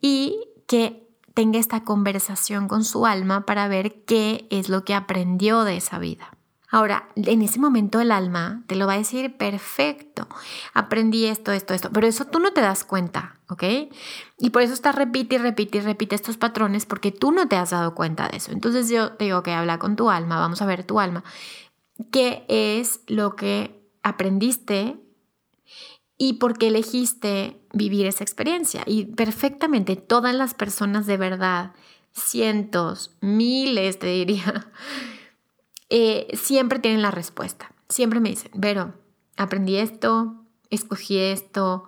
y 0.00 0.38
que 0.68 1.08
tenga 1.34 1.58
esta 1.58 1.82
conversación 1.82 2.68
con 2.68 2.84
su 2.84 3.04
alma 3.04 3.46
para 3.46 3.66
ver 3.66 4.04
qué 4.04 4.46
es 4.48 4.68
lo 4.68 4.84
que 4.84 4.94
aprendió 4.94 5.64
de 5.64 5.78
esa 5.78 5.98
vida. 5.98 6.30
Ahora, 6.74 7.08
en 7.14 7.40
ese 7.40 7.60
momento 7.60 8.00
el 8.00 8.10
alma 8.10 8.64
te 8.66 8.74
lo 8.74 8.88
va 8.88 8.94
a 8.94 8.98
decir 8.98 9.36
perfecto. 9.36 10.26
Aprendí 10.72 11.26
esto, 11.26 11.52
esto, 11.52 11.72
esto. 11.72 11.90
Pero 11.92 12.08
eso 12.08 12.24
tú 12.24 12.40
no 12.40 12.52
te 12.52 12.62
das 12.62 12.82
cuenta, 12.82 13.38
¿ok? 13.48 13.62
Y 14.38 14.50
por 14.50 14.60
eso 14.60 14.74
estás 14.74 14.96
repite 14.96 15.36
y 15.36 15.38
repite 15.38 15.78
y 15.78 15.82
repite 15.82 16.16
estos 16.16 16.36
patrones 16.36 16.84
porque 16.84 17.12
tú 17.12 17.30
no 17.30 17.46
te 17.46 17.54
has 17.54 17.70
dado 17.70 17.94
cuenta 17.94 18.26
de 18.26 18.38
eso. 18.38 18.50
Entonces 18.50 18.88
yo 18.88 19.12
te 19.12 19.26
digo 19.26 19.44
que 19.44 19.52
habla 19.52 19.78
con 19.78 19.94
tu 19.94 20.10
alma, 20.10 20.40
vamos 20.40 20.62
a 20.62 20.66
ver 20.66 20.82
tu 20.82 20.98
alma. 20.98 21.22
¿Qué 22.10 22.44
es 22.48 23.02
lo 23.06 23.36
que 23.36 23.88
aprendiste 24.02 24.96
y 26.18 26.32
por 26.34 26.58
qué 26.58 26.66
elegiste 26.66 27.56
vivir 27.72 28.04
esa 28.06 28.24
experiencia? 28.24 28.82
Y 28.84 29.04
perfectamente 29.04 29.94
todas 29.94 30.34
las 30.34 30.54
personas 30.54 31.06
de 31.06 31.18
verdad, 31.18 31.70
cientos, 32.10 33.14
miles, 33.20 34.00
te 34.00 34.08
diría 34.08 34.72
eh, 35.96 36.26
siempre 36.36 36.80
tienen 36.80 37.02
la 37.02 37.12
respuesta. 37.12 37.70
Siempre 37.88 38.18
me 38.18 38.30
dicen, 38.30 38.50
Vero, 38.52 38.94
aprendí 39.36 39.76
esto, 39.76 40.34
escogí 40.68 41.18
esto, 41.18 41.84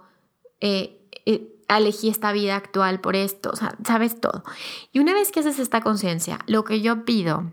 eh, 0.60 1.04
eh, 1.26 1.52
elegí 1.68 2.08
esta 2.08 2.30
vida 2.30 2.54
actual 2.54 3.00
por 3.00 3.16
esto, 3.16 3.50
o 3.50 3.56
sea, 3.56 3.76
sabes 3.84 4.20
todo. 4.20 4.44
Y 4.92 5.00
una 5.00 5.12
vez 5.12 5.32
que 5.32 5.40
haces 5.40 5.58
esta 5.58 5.80
conciencia, 5.80 6.38
lo 6.46 6.62
que 6.62 6.80
yo 6.82 7.04
pido 7.04 7.50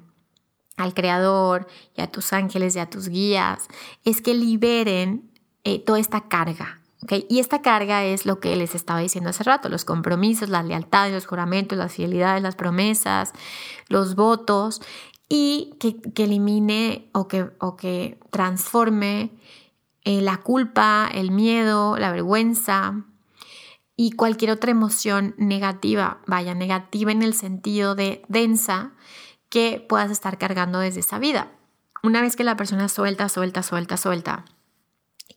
al 0.77 0.93
Creador 0.93 1.65
y 1.97 2.01
a 2.01 2.11
tus 2.11 2.33
ángeles 2.33 2.75
y 2.75 2.79
a 2.79 2.87
tus 2.87 3.09
guías 3.09 3.67
es 4.05 4.21
que 4.21 4.35
liberen 4.35 5.31
toda 5.87 5.97
esta 5.97 6.27
carga. 6.27 6.81
Y 7.29 7.39
esta 7.39 7.61
carga 7.61 8.05
es 8.05 8.25
lo 8.25 8.39
que 8.39 8.55
les 8.55 8.75
estaba 8.75 8.99
diciendo 8.99 9.31
hace 9.31 9.43
rato, 9.43 9.69
los 9.69 9.85
compromisos, 9.85 10.49
las 10.49 10.65
lealtades, 10.65 11.13
los 11.13 11.25
juramentos, 11.25 11.77
las 11.77 11.93
fidelidades, 11.93 12.43
las 12.43 12.55
promesas, 12.55 13.33
los 13.89 14.15
votos, 14.15 14.81
y 15.35 15.73
que, 15.79 16.23
elimine 16.23 17.09
o 17.11 17.27
que, 17.27 17.49
o 17.59 17.75
que 17.75 18.19
transforme 18.29 19.31
eh, 20.03 20.21
la 20.21 20.37
culpa, 20.37 21.09
el 21.11 21.31
miedo, 21.31 21.97
la 21.97 22.11
vergüenza 22.11 23.03
y 23.95 24.11
cualquier 24.11 24.51
otra 24.51 24.69
emoción 24.69 25.33
negativa, 25.39 26.19
vaya, 26.27 26.53
negativa 26.53 27.11
en 27.11 27.23
el 27.23 27.33
sentido 27.33 27.95
de 27.95 28.21
densa, 28.27 28.91
que 29.49 29.83
puedas 29.89 30.11
estar 30.11 30.37
cargando 30.37 30.77
desde 30.77 30.99
esa 30.99 31.17
vida. 31.17 31.51
Una 32.03 32.21
vez 32.21 32.35
que 32.35 32.43
la 32.43 32.55
persona 32.55 32.87
suelta, 32.87 33.27
suelta, 33.27 33.63
suelta, 33.63 33.97
suelta, 33.97 34.45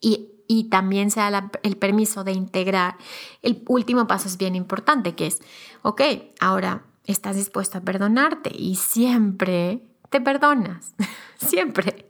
y, 0.03 0.29
y 0.47 0.65
también 0.65 1.11
se 1.11 1.21
da 1.21 1.51
el 1.63 1.79
permiso 1.79 2.23
de 2.23 2.33
integrar, 2.33 2.99
el 3.41 3.65
último 3.67 4.07
paso 4.07 4.29
es 4.29 4.37
bien 4.37 4.57
importante, 4.57 5.15
que 5.15 5.29
es, 5.29 5.41
ok, 5.81 6.03
ahora 6.39 6.85
estás 7.07 7.37
dispuesto 7.37 7.79
a 7.79 7.83
perdonarte 7.83 8.51
y 8.55 8.77
siempre 8.77 9.83
te 10.11 10.21
perdonas, 10.21 10.95
siempre. 11.37 12.09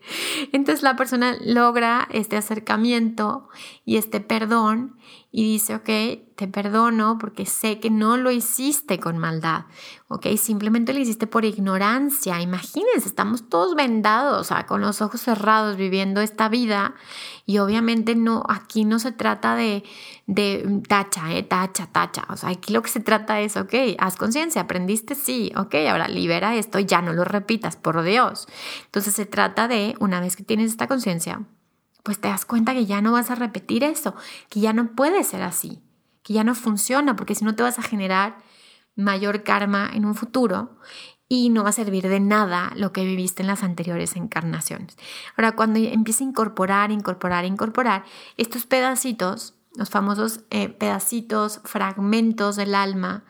Entonces 0.52 0.82
la 0.82 0.96
persona 0.96 1.37
logra 1.40 2.09
este 2.11 2.37
acercamiento 2.37 3.48
y 3.85 3.96
este 3.96 4.20
perdón 4.20 4.95
y 5.33 5.42
dice, 5.45 5.75
ok, 5.75 6.37
te 6.37 6.49
perdono 6.49 7.19
porque 7.19 7.47
sé 7.47 7.79
que 7.81 7.90
no 7.90 8.16
lo 8.16 8.31
hiciste 8.31 8.99
con 8.99 9.19
maldad, 9.19 9.64
¿ok? 10.09 10.29
Simplemente 10.37 10.95
lo 10.95 11.01
hiciste 11.01 11.27
por 11.27 11.45
ignorancia. 11.45 12.40
Imagínense, 12.40 13.07
estamos 13.09 13.49
todos 13.49 13.75
vendados, 13.75 14.47
sea, 14.47 14.66
con 14.66 14.81
los 14.81 15.03
ojos 15.03 15.21
cerrados 15.21 15.77
viviendo 15.77 16.21
esta 16.21 16.49
vida 16.49 16.95
y 17.45 17.59
obviamente 17.59 18.14
no, 18.14 18.45
aquí 18.49 18.85
no 18.85 18.99
se 18.99 19.12
trata 19.12 19.57
de, 19.57 19.85
de 20.27 20.83
tacha, 20.88 21.35
¿eh? 21.35 21.42
Tacha, 21.42 21.87
tacha. 21.87 22.25
O 22.31 22.37
sea, 22.37 22.51
aquí 22.51 22.73
lo 22.73 22.83
que 22.83 22.90
se 22.90 23.01
trata 23.01 23.40
es, 23.40 23.57
ok, 23.57 23.75
haz 23.99 24.16
conciencia, 24.16 24.62
aprendiste, 24.62 25.14
sí, 25.14 25.53
ok, 25.57 25.75
ahora 25.90 26.09
libera 26.09 26.55
esto 26.57 26.79
y 26.79 26.87
ya 26.87 27.03
no 27.03 27.12
lo 27.12 27.25
repitas, 27.25 27.77
por 27.77 28.03
Dios. 28.03 28.49
Entonces 28.87 29.14
se 29.14 29.27
trata 29.27 29.69
de, 29.69 29.97
una 30.01 30.21
vez 30.21 30.37
que 30.37 30.45
tienes 30.45 30.71
esta 30.71 30.87
conciencia, 30.87 31.42
pues 32.07 32.19
te 32.19 32.29
das 32.29 32.47
cuenta 32.47 32.73
que 32.73 32.87
ya 32.87 33.03
no 33.03 33.12
vas 33.12 33.31
a 33.31 33.35
repetir 33.35 33.85
eso, 33.85 34.14
que 34.49 34.61
ya 34.61 34.73
no 34.73 34.95
puede 34.95 35.23
ser 35.25 35.42
así 35.42 35.83
que 36.27 36.33
ya 36.33 36.42
no 36.42 36.57
funciona, 36.57 37.14
porque 37.14 37.37
si 37.37 37.45
no 37.45 37.55
te 37.55 37.62
vas 37.62 37.79
a 37.79 37.83
generar 37.83 38.38
mayor 38.97 39.45
karma 39.45 39.88
en 39.95 40.05
un 40.05 40.16
futuro 40.16 40.77
y 41.29 41.51
no 41.51 41.62
va 41.62 41.69
a 41.69 41.73
servir 41.73 42.09
de 42.09 42.19
nada 42.19 42.73
lo 42.75 42.92
que 42.92 43.05
viviste 43.05 43.42
en 43.42 43.47
las 43.47 43.62
anteriores 43.62 44.16
encarnaciones. 44.16 44.99
Ahora, 45.37 45.53
cuando 45.53 45.79
empieza 45.79 46.25
a 46.25 46.27
incorporar, 46.27 46.90
incorporar, 46.90 47.45
incorporar 47.45 48.05
estos 48.38 48.66
pedacitos, 48.66 49.55
los 49.77 49.88
famosos 49.88 50.40
eh, 50.51 50.69
pedacitos, 50.69 51.61
fragmentos 51.62 52.57
del 52.57 52.75
alma 52.75 53.23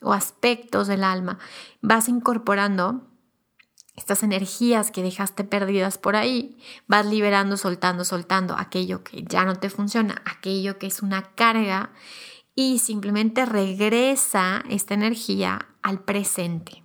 o 0.00 0.14
aspectos 0.14 0.88
del 0.88 1.04
alma, 1.04 1.38
vas 1.82 2.08
incorporando 2.08 3.06
estas 3.96 4.22
energías 4.22 4.90
que 4.90 5.02
dejaste 5.02 5.44
perdidas 5.44 5.98
por 5.98 6.16
ahí, 6.16 6.56
vas 6.86 7.06
liberando, 7.06 7.56
soltando, 7.56 8.04
soltando 8.04 8.54
aquello 8.56 9.04
que 9.04 9.22
ya 9.22 9.44
no 9.44 9.56
te 9.56 9.70
funciona, 9.70 10.22
aquello 10.24 10.78
que 10.78 10.86
es 10.86 11.02
una 11.02 11.34
carga 11.34 11.92
y 12.54 12.78
simplemente 12.78 13.46
regresa 13.46 14.64
esta 14.68 14.94
energía 14.94 15.68
al 15.82 16.00
presente. 16.00 16.84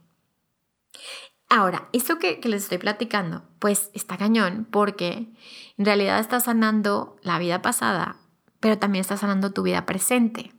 Ahora, 1.49 1.89
esto 1.93 2.17
que, 2.17 2.39
les 2.43 2.63
estoy 2.63 2.79
platicando, 2.79 3.43
pues 3.59 3.89
está 3.93 4.17
cañón 4.17 4.67
porque 4.69 5.31
en 5.77 5.85
realidad 5.85 6.19
está 6.19 6.39
sanando 6.39 7.17
la 7.21 7.37
vida 7.39 7.61
pasada, 7.61 8.17
pero 8.59 8.79
también 8.79 9.01
está 9.01 9.15
sanando 9.15 9.53
tu 9.53 9.61
vida 9.61 9.85
presente 9.85 10.53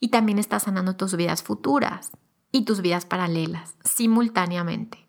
y 0.00 0.08
también 0.08 0.38
está 0.38 0.58
sanando 0.58 0.96
tus 0.96 1.14
vidas 1.16 1.42
futuras 1.42 2.12
y 2.50 2.64
tus 2.64 2.80
vidas 2.80 3.04
paralelas 3.04 3.76
simultáneamente. 3.84 5.05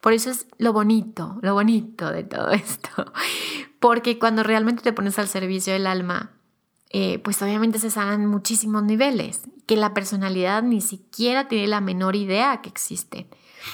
Por 0.00 0.12
eso 0.12 0.30
es 0.30 0.46
lo 0.58 0.72
bonito, 0.72 1.38
lo 1.42 1.54
bonito 1.54 2.10
de 2.12 2.24
todo 2.24 2.50
esto. 2.52 3.12
Porque 3.80 4.18
cuando 4.18 4.42
realmente 4.42 4.82
te 4.82 4.92
pones 4.92 5.18
al 5.18 5.28
servicio 5.28 5.72
del 5.72 5.86
alma, 5.86 6.32
eh, 6.90 7.18
pues 7.18 7.40
obviamente 7.42 7.78
se 7.78 7.90
sanan 7.90 8.26
muchísimos 8.26 8.82
niveles, 8.82 9.42
que 9.66 9.76
la 9.76 9.92
personalidad 9.92 10.62
ni 10.62 10.80
siquiera 10.80 11.46
tiene 11.48 11.66
la 11.66 11.80
menor 11.80 12.16
idea 12.16 12.60
que 12.62 12.70
existen. 12.70 13.28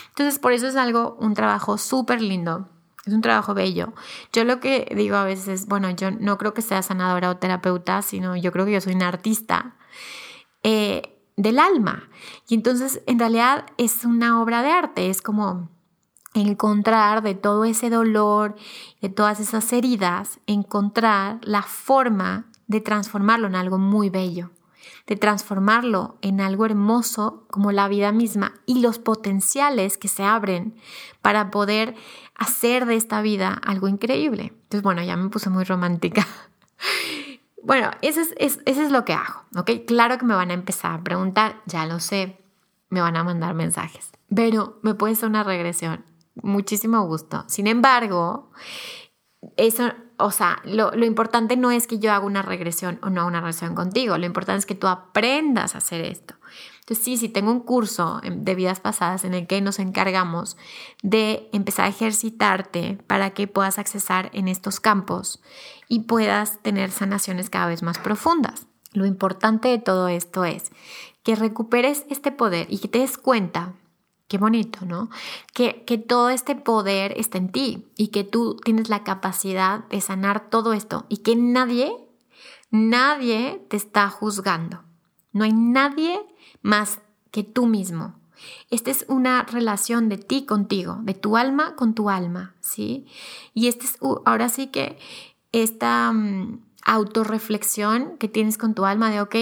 Entonces, 0.09 0.39
por 0.39 0.53
eso 0.53 0.67
es 0.67 0.77
algo, 0.77 1.17
un 1.21 1.35
trabajo 1.35 1.79
súper 1.79 2.21
lindo, 2.21 2.69
es 3.07 3.13
un 3.13 3.21
trabajo 3.21 3.55
bello. 3.55 3.93
Yo 4.33 4.45
lo 4.45 4.61
que 4.61 4.93
digo 4.97 5.17
a 5.17 5.25
veces, 5.25 5.67
bueno, 5.67 5.91
yo 5.91 6.11
no 6.11 6.39
creo 6.39 6.55
que 6.55 6.63
sea 6.63 6.83
sanadora 6.83 7.31
o 7.31 7.37
terapeuta, 7.37 8.03
sino 8.03 8.35
yo 8.37 8.51
creo 8.51 8.65
que 8.65 8.73
yo 8.73 8.81
soy 8.81 8.95
una 8.95 9.09
artista 9.09 9.77
eh, 10.63 11.21
del 11.37 11.59
alma. 11.59 12.09
Y 12.49 12.55
entonces, 12.55 13.03
en 13.07 13.19
realidad, 13.19 13.67
es 13.77 14.05
una 14.05 14.43
obra 14.43 14.63
de 14.63 14.71
arte, 14.71 15.11
es 15.11 15.23
como 15.23 15.69
encontrar 16.35 17.23
de 17.23 17.35
todo 17.35 17.65
ese 17.65 17.91
dolor, 17.91 18.57
de 19.01 19.09
todas 19.09 19.41
esas 19.41 19.73
heridas, 19.73 20.41
encontrar 20.47 21.39
la 21.43 21.63
forma 21.63 22.47
de 22.67 22.81
transformarlo 22.81 23.47
en 23.47 23.55
algo 23.55 23.79
muy 23.79 24.11
bello, 24.11 24.51
de 25.07 25.17
transformarlo 25.17 26.19
en 26.23 26.41
algo 26.41 26.67
hermoso 26.67 27.45
como 27.51 27.73
la 27.73 27.89
vida 27.89 28.11
misma 28.13 28.55
y 28.67 28.81
los 28.81 28.99
potenciales 28.99 29.97
que 29.97 30.09
se 30.09 30.25
abren 30.25 30.75
para 31.23 31.51
poder 31.51 31.95
hacer 32.35 32.87
de 32.87 32.97
esta 32.97 33.23
vida 33.23 33.61
algo 33.65 33.89
increíble. 33.89 34.53
Entonces, 34.65 34.83
bueno, 34.83 35.03
ya 35.03 35.17
me 35.17 35.31
puse 35.31 35.51
muy 35.51 35.65
romántica. 35.65 36.27
Bueno, 37.67 37.91
eso 38.03 38.21
es, 38.37 38.91
lo 38.91 39.07
que 39.07 39.15
hago, 39.15 39.43
¿ok? 39.57 39.71
Claro 39.87 40.19
que 40.19 40.27
me 40.27 40.35
van 40.35 40.51
a 40.51 40.55
empezar 40.55 40.93
a 40.93 41.03
preguntar, 41.03 41.63
ya 41.65 41.87
lo 41.87 41.99
sé, 41.99 42.39
me 42.91 43.01
van 43.01 43.17
a 43.17 43.25
mandar 43.25 43.55
mensajes, 43.55 44.11
pero 44.35 44.79
me 44.83 44.93
puede 44.93 45.15
ser 45.15 45.31
una 45.31 45.45
regresión. 45.45 46.05
Muchísimo 46.37 47.07
gusto. 47.07 47.45
Sin 47.49 47.67
embargo, 47.67 48.51
eso 49.57 49.93
o 50.17 50.31
sea, 50.31 50.61
lo, 50.65 50.93
importante 51.05 51.57
no 51.57 51.71
es 51.71 51.87
que 51.87 51.99
yo 51.99 52.13
haga 52.13 52.25
una 52.25 52.43
regresión 52.43 52.99
o 53.03 53.11
no 53.11 53.23
haga 53.23 53.29
una 53.29 53.41
regresión 53.41 53.75
contigo, 53.75 54.17
lo 54.17 54.27
importante 54.27 54.61
es 54.61 54.67
que 54.67 54.75
tú 54.75 54.87
aprendas 54.87 55.75
a 55.75 55.79
hacer 55.79 56.05
esto. 56.05 56.35
Entonces, 56.81 57.05
sí, 57.05 57.17
sí, 57.17 57.29
tengo 57.29 57.51
un 57.51 57.61
curso 57.61 58.21
de 58.23 58.55
vidas 58.55 58.79
pasadas 58.79 59.25
en 59.25 59.35
el 59.35 59.47
que 59.47 59.61
nos 59.61 59.79
encargamos 59.79 60.57
de 61.03 61.49
empezar 61.53 61.87
a 61.87 61.89
ejercitarte 61.89 62.99
para 63.07 63.31
que 63.31 63.49
puedas 63.49 63.79
accesar 63.79 64.31
en 64.35 64.49
estos 64.49 64.81
campos 64.81 65.43
y 65.89 66.01
puedas 66.01 66.63
tener 66.63 66.91
sanaciones 66.91 67.49
cada 67.49 67.67
vez 67.67 67.83
más 67.83 67.99
profundas. 67.99 68.67
Lo 68.93 69.07
importante 69.07 69.69
de 69.69 69.79
todo 69.79 70.09
esto 70.09 70.45
es 70.45 70.71
que 71.23 71.35
recuperes 71.35 72.05
este 72.11 72.31
poder 72.31 72.67
y 72.71 72.79
que 72.79 72.89
te 72.89 72.99
des 72.99 73.17
cuenta 73.17 73.73
Qué 74.29 74.39
bonito, 74.39 74.87
¿no? 74.87 75.11
Que, 75.53 75.85
que 75.85 75.99
todo 75.99 76.31
este 76.31 76.57
poder 76.57 77.13
está 77.19 77.39
en 77.39 77.53
ti 77.53 77.87
y 77.97 78.09
que 78.09 78.25
tú 78.25 78.57
tienes 78.65 78.89
la 78.89 79.05
capacidad 79.05 79.87
de 79.89 80.01
sanar 80.01 80.49
todo 80.49 80.73
esto 80.73 81.05
y 81.09 81.19
que 81.19 81.37
nadie, 81.37 81.93
nadie 82.71 83.65
te 83.69 83.77
está 83.77 84.09
juzgando. 84.09 84.83
No 85.33 85.45
hay 85.45 85.53
nadie 85.53 86.21
más 86.63 87.01
que 87.31 87.45
tú 87.45 87.67
mismo. 87.67 88.15
Esta 88.71 88.91
es 88.91 89.05
una 89.09 89.43
relación 89.43 90.09
de 90.09 90.19
ti 90.19 90.47
contigo, 90.47 90.99
de 91.03 91.15
tu 91.15 91.37
alma 91.37 91.77
con 91.77 91.95
tu 91.95 92.11
alma, 92.11 92.55
¿sí? 92.61 93.07
Y 93.53 93.69
este 93.69 93.87
es, 93.87 93.99
ahora 94.25 94.49
sí 94.49 94.69
que 94.69 94.99
esta 95.53 96.11
um, 96.11 96.61
autorreflexión 96.85 98.17
que 98.19 98.29
tienes 98.29 98.59
con 98.59 98.75
tu 98.75 98.85
alma 98.85 99.11
de, 99.11 99.21
ok, 99.21 99.37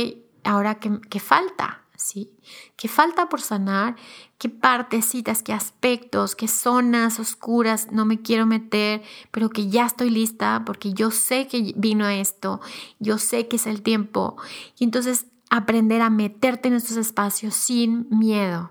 ahora 0.44 0.76
qué, 0.76 1.00
qué 1.08 1.20
falta, 1.20 1.81
¿sí? 2.02 2.30
¿Qué 2.76 2.88
falta 2.88 3.28
por 3.28 3.40
sanar? 3.40 3.96
¿Qué 4.38 4.48
partecitas, 4.48 5.42
qué 5.42 5.52
aspectos, 5.52 6.34
qué 6.34 6.48
zonas 6.48 7.20
oscuras 7.20 7.92
no 7.92 8.04
me 8.04 8.20
quiero 8.20 8.46
meter, 8.46 9.02
pero 9.30 9.50
que 9.50 9.68
ya 9.68 9.86
estoy 9.86 10.10
lista 10.10 10.62
porque 10.66 10.92
yo 10.92 11.10
sé 11.10 11.46
que 11.46 11.72
vino 11.76 12.08
esto, 12.08 12.60
yo 12.98 13.18
sé 13.18 13.48
que 13.48 13.56
es 13.56 13.66
el 13.66 13.82
tiempo? 13.82 14.36
Y 14.78 14.84
entonces 14.84 15.26
aprender 15.50 16.02
a 16.02 16.10
meterte 16.10 16.68
en 16.68 16.74
estos 16.74 16.96
espacios 16.96 17.54
sin 17.54 18.08
miedo, 18.10 18.70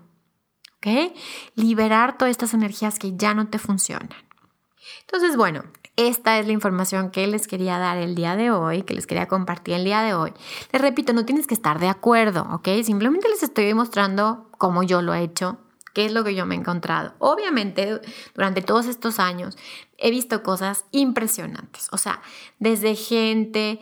¿ok? 0.76 1.14
Liberar 1.54 2.18
todas 2.18 2.32
estas 2.32 2.54
energías 2.54 2.98
que 2.98 3.16
ya 3.16 3.34
no 3.34 3.48
te 3.48 3.58
funcionan. 3.58 4.10
Entonces, 5.02 5.36
bueno, 5.36 5.64
esta 5.96 6.38
es 6.38 6.46
la 6.46 6.52
información 6.52 7.10
que 7.10 7.26
les 7.26 7.46
quería 7.46 7.78
dar 7.78 7.98
el 7.98 8.14
día 8.14 8.34
de 8.36 8.50
hoy, 8.50 8.82
que 8.82 8.94
les 8.94 9.06
quería 9.06 9.28
compartir 9.28 9.74
el 9.74 9.84
día 9.84 10.02
de 10.02 10.14
hoy. 10.14 10.32
Les 10.72 10.80
repito, 10.80 11.12
no 11.12 11.24
tienes 11.24 11.46
que 11.46 11.54
estar 11.54 11.78
de 11.78 11.88
acuerdo, 11.88 12.46
¿ok? 12.52 12.68
Simplemente 12.82 13.28
les 13.28 13.42
estoy 13.42 13.72
mostrando 13.74 14.48
cómo 14.58 14.82
yo 14.82 15.02
lo 15.02 15.12
he 15.12 15.22
hecho, 15.22 15.58
qué 15.92 16.06
es 16.06 16.12
lo 16.12 16.24
que 16.24 16.34
yo 16.34 16.46
me 16.46 16.54
he 16.54 16.58
encontrado. 16.58 17.14
Obviamente, 17.18 18.00
durante 18.34 18.62
todos 18.62 18.86
estos 18.86 19.18
años 19.18 19.58
he 19.98 20.10
visto 20.10 20.42
cosas 20.42 20.86
impresionantes, 20.92 21.88
o 21.92 21.98
sea, 21.98 22.22
desde 22.58 22.94
gente 22.94 23.78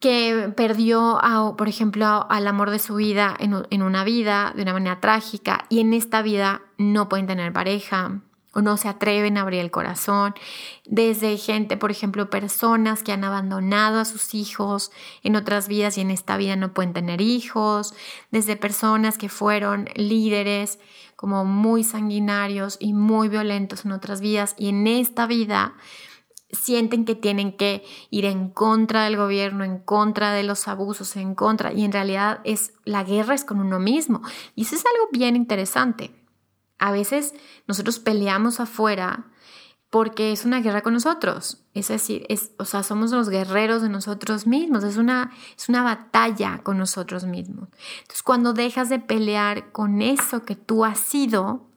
que 0.00 0.50
perdió, 0.56 1.20
por 1.58 1.68
ejemplo, 1.68 2.26
al 2.30 2.46
amor 2.46 2.70
de 2.70 2.78
su 2.78 2.94
vida 2.94 3.36
en, 3.38 3.82
una 3.82 4.02
vida 4.02 4.52
de 4.56 4.62
una 4.62 4.72
manera 4.72 4.98
trágica 5.00 5.66
y 5.68 5.80
en 5.80 5.92
esta 5.92 6.22
vida 6.22 6.62
no 6.78 7.10
pueden 7.10 7.26
tener 7.26 7.52
pareja, 7.52 8.22
o 8.52 8.62
no 8.62 8.76
se 8.76 8.88
atreven 8.88 9.36
a 9.36 9.42
abrir 9.42 9.60
el 9.60 9.70
corazón, 9.70 10.34
desde 10.86 11.36
gente, 11.36 11.76
por 11.76 11.90
ejemplo, 11.90 12.30
personas 12.30 13.02
que 13.02 13.12
han 13.12 13.24
abandonado 13.24 14.00
a 14.00 14.04
sus 14.04 14.34
hijos 14.34 14.90
en 15.22 15.36
otras 15.36 15.68
vidas 15.68 15.96
y 15.98 16.00
en 16.00 16.10
esta 16.10 16.36
vida 16.36 16.56
no 16.56 16.74
pueden 16.74 16.92
tener 16.92 17.20
hijos, 17.20 17.94
desde 18.30 18.56
personas 18.56 19.18
que 19.18 19.28
fueron 19.28 19.88
líderes 19.94 20.78
como 21.16 21.44
muy 21.44 21.84
sanguinarios 21.84 22.76
y 22.80 22.92
muy 22.92 23.28
violentos 23.28 23.84
en 23.84 23.92
otras 23.92 24.20
vidas 24.20 24.54
y 24.58 24.70
en 24.70 24.86
esta 24.86 25.26
vida 25.26 25.74
sienten 26.52 27.04
que 27.04 27.14
tienen 27.14 27.56
que 27.56 27.84
ir 28.10 28.24
en 28.24 28.50
contra 28.50 29.04
del 29.04 29.16
gobierno, 29.16 29.64
en 29.64 29.78
contra 29.78 30.32
de 30.32 30.42
los 30.42 30.66
abusos, 30.66 31.16
en 31.16 31.34
contra, 31.34 31.72
y 31.72 31.84
en 31.84 31.92
realidad 31.92 32.40
es 32.44 32.72
la 32.84 33.04
guerra 33.04 33.34
es 33.34 33.44
con 33.44 33.60
uno 33.60 33.78
mismo. 33.78 34.22
Y 34.54 34.62
eso 34.62 34.74
es 34.74 34.84
algo 34.84 35.08
bien 35.12 35.36
interesante. 35.36 36.19
A 36.80 36.90
veces 36.90 37.34
nosotros 37.68 38.00
peleamos 38.00 38.58
afuera 38.58 39.26
porque 39.90 40.32
es 40.32 40.44
una 40.44 40.60
guerra 40.60 40.82
con 40.82 40.94
nosotros. 40.94 41.64
Es 41.74 41.88
decir, 41.88 42.24
es, 42.28 42.52
o 42.58 42.64
sea, 42.64 42.82
somos 42.82 43.10
los 43.10 43.28
guerreros 43.28 43.82
de 43.82 43.88
nosotros 43.88 44.46
mismos. 44.46 44.82
Es 44.82 44.96
una, 44.96 45.32
es 45.56 45.68
una 45.68 45.82
batalla 45.82 46.60
con 46.62 46.78
nosotros 46.78 47.24
mismos. 47.24 47.68
Entonces, 48.00 48.22
cuando 48.22 48.52
dejas 48.52 48.88
de 48.88 48.98
pelear 48.98 49.72
con 49.72 50.00
eso 50.00 50.44
que 50.44 50.56
tú 50.56 50.84
has 50.84 50.98
sido, 50.98 51.69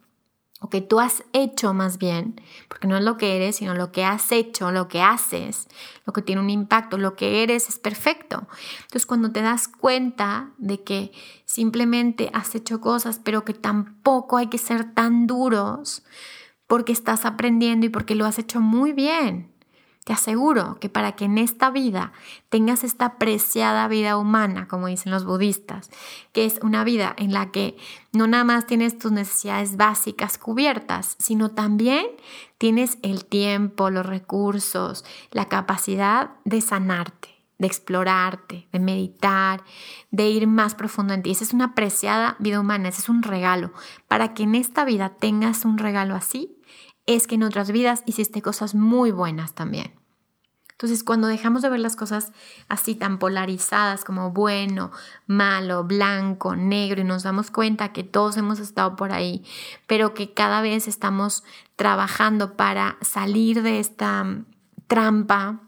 o 0.63 0.69
que 0.69 0.79
tú 0.79 1.01
has 1.01 1.25
hecho 1.33 1.73
más 1.73 1.97
bien, 1.97 2.39
porque 2.69 2.87
no 2.87 2.95
es 2.95 3.03
lo 3.03 3.17
que 3.17 3.35
eres, 3.35 3.57
sino 3.57 3.75
lo 3.75 3.91
que 3.91 4.05
has 4.05 4.31
hecho, 4.31 4.71
lo 4.71 4.87
que 4.87 5.01
haces, 5.01 5.67
lo 6.05 6.13
que 6.13 6.21
tiene 6.21 6.41
un 6.41 6.49
impacto, 6.49 6.97
lo 6.97 7.17
que 7.17 7.43
eres 7.43 7.67
es 7.67 7.77
perfecto. 7.77 8.47
Entonces 8.83 9.05
cuando 9.05 9.33
te 9.33 9.41
das 9.41 9.67
cuenta 9.67 10.51
de 10.57 10.81
que 10.81 11.11
simplemente 11.43 12.31
has 12.33 12.55
hecho 12.55 12.79
cosas, 12.79 13.19
pero 13.21 13.43
que 13.43 13.53
tampoco 13.53 14.37
hay 14.37 14.47
que 14.47 14.57
ser 14.57 14.93
tan 14.93 15.27
duros 15.27 16.03
porque 16.65 16.93
estás 16.93 17.25
aprendiendo 17.25 17.85
y 17.85 17.89
porque 17.89 18.15
lo 18.15 18.25
has 18.25 18.39
hecho 18.39 18.61
muy 18.61 18.93
bien, 18.93 19.52
te 20.03 20.13
aseguro 20.13 20.77
que 20.79 20.89
para 20.89 21.13
que 21.13 21.25
en 21.25 21.37
esta 21.37 21.69
vida 21.69 22.11
tengas 22.49 22.83
esta 22.83 23.17
preciada 23.17 23.87
vida 23.87 24.17
humana, 24.17 24.67
como 24.67 24.87
dicen 24.87 25.11
los 25.11 25.25
budistas, 25.25 25.89
que 26.33 26.45
es 26.45 26.59
una 26.61 26.83
vida 26.83 27.15
en 27.17 27.33
la 27.33 27.51
que 27.51 27.77
no 28.11 28.27
nada 28.27 28.43
más 28.43 28.67
tienes 28.67 28.97
tus 28.99 29.11
necesidades 29.11 29.77
básicas 29.77 30.37
cubiertas, 30.37 31.15
sino 31.19 31.51
también 31.51 32.05
tienes 32.57 32.97
el 33.01 33.25
tiempo, 33.25 33.89
los 33.89 34.05
recursos, 34.05 35.05
la 35.31 35.47
capacidad 35.47 36.31
de 36.43 36.61
sanarte 36.61 37.33
de 37.59 37.67
explorarte, 37.67 38.67
de 38.73 38.79
meditar, 38.79 39.63
de 40.11 40.27
ir 40.27 40.47
más 40.47 40.75
profundo 40.75 41.13
en 41.13 41.23
ti. 41.23 41.31
Esa 41.31 41.45
es 41.45 41.53
una 41.53 41.75
preciada 41.75 42.35
vida 42.39 42.59
humana, 42.59 42.89
ese 42.89 42.99
es 42.99 43.09
un 43.09 43.23
regalo. 43.23 43.71
Para 44.09 44.33
que 44.33 44.43
en 44.43 44.55
esta 44.55 44.83
vida 44.83 45.13
tengas 45.17 45.63
un 45.63 45.77
regalo 45.77 46.15
así, 46.15 46.57
es 47.05 47.27
que 47.27 47.35
en 47.35 47.43
otras 47.43 47.71
vidas 47.71 48.03
hiciste 48.05 48.41
cosas 48.41 48.75
muy 48.75 49.11
buenas 49.11 49.53
también. 49.53 49.93
Entonces, 50.83 51.03
cuando 51.03 51.27
dejamos 51.27 51.61
de 51.61 51.69
ver 51.69 51.79
las 51.79 51.95
cosas 51.95 52.33
así 52.67 52.95
tan 52.95 53.17
polarizadas 53.17 54.03
como 54.03 54.31
bueno, 54.31 54.91
malo, 55.27 55.83
blanco, 55.85 56.55
negro 56.55 56.99
y 56.99 57.05
nos 57.05 57.23
damos 57.23 57.51
cuenta 57.51 57.93
que 57.93 58.03
todos 58.03 58.35
hemos 58.35 58.59
estado 58.59 58.95
por 58.97 59.13
ahí, 59.13 59.45
pero 59.87 60.13
que 60.13 60.33
cada 60.33 60.61
vez 60.61 60.87
estamos 60.87 61.43
trabajando 61.77 62.57
para 62.57 62.97
salir 63.01 63.61
de 63.61 63.79
esta 63.79 64.25
trampa 64.87 65.61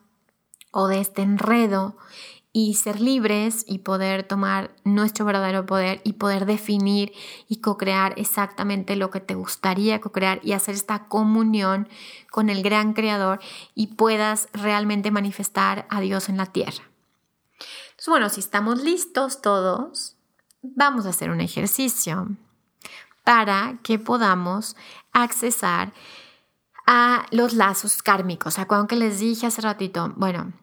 o 0.72 0.88
de 0.88 1.00
este 1.00 1.22
enredo 1.22 1.96
y 2.58 2.76
ser 2.76 3.02
libres 3.02 3.66
y 3.68 3.80
poder 3.80 4.24
tomar 4.24 4.74
nuestro 4.86 5.26
verdadero 5.26 5.66
poder 5.66 6.00
y 6.06 6.14
poder 6.14 6.46
definir 6.46 7.12
y 7.50 7.58
co-crear 7.58 8.14
exactamente 8.16 8.96
lo 8.96 9.12
que 9.12 9.20
te 9.20 9.36
gustaría 9.36 10.00
co-crear 10.00 10.40
y 10.42 10.54
hacer 10.54 10.74
esta 10.74 11.10
comunión 11.10 11.90
con 12.32 12.50
el 12.50 12.64
gran 12.64 12.94
creador 12.94 13.42
y 13.74 13.88
puedas 13.88 14.48
realmente 14.54 15.12
manifestar 15.12 15.86
a 15.90 16.00
Dios 16.00 16.30
en 16.30 16.38
la 16.38 16.46
tierra. 16.46 16.86
Entonces, 17.90 18.08
bueno, 18.08 18.30
si 18.30 18.40
estamos 18.40 18.82
listos 18.82 19.42
todos, 19.42 20.16
vamos 20.62 21.06
a 21.06 21.10
hacer 21.10 21.32
un 21.32 21.42
ejercicio 21.42 22.30
para 23.26 23.80
que 23.84 24.00
podamos 24.00 24.78
accesar 25.12 25.92
a 26.88 27.26
los 27.32 27.52
lazos 27.52 28.02
kármicos. 28.02 28.60
¿Acuerdan 28.60 28.88
que 28.88 28.96
les 28.96 29.20
dije 29.20 29.46
hace 29.46 29.62
ratito? 29.62 30.14
Bueno, 30.16 30.54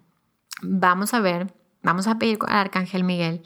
vamos 0.63 1.13
a 1.13 1.21
ver 1.21 1.61
Vamos 1.83 2.07
a 2.07 2.19
pedir 2.19 2.39
al 2.47 2.57
Arcángel 2.57 3.05
Miguel 3.05 3.43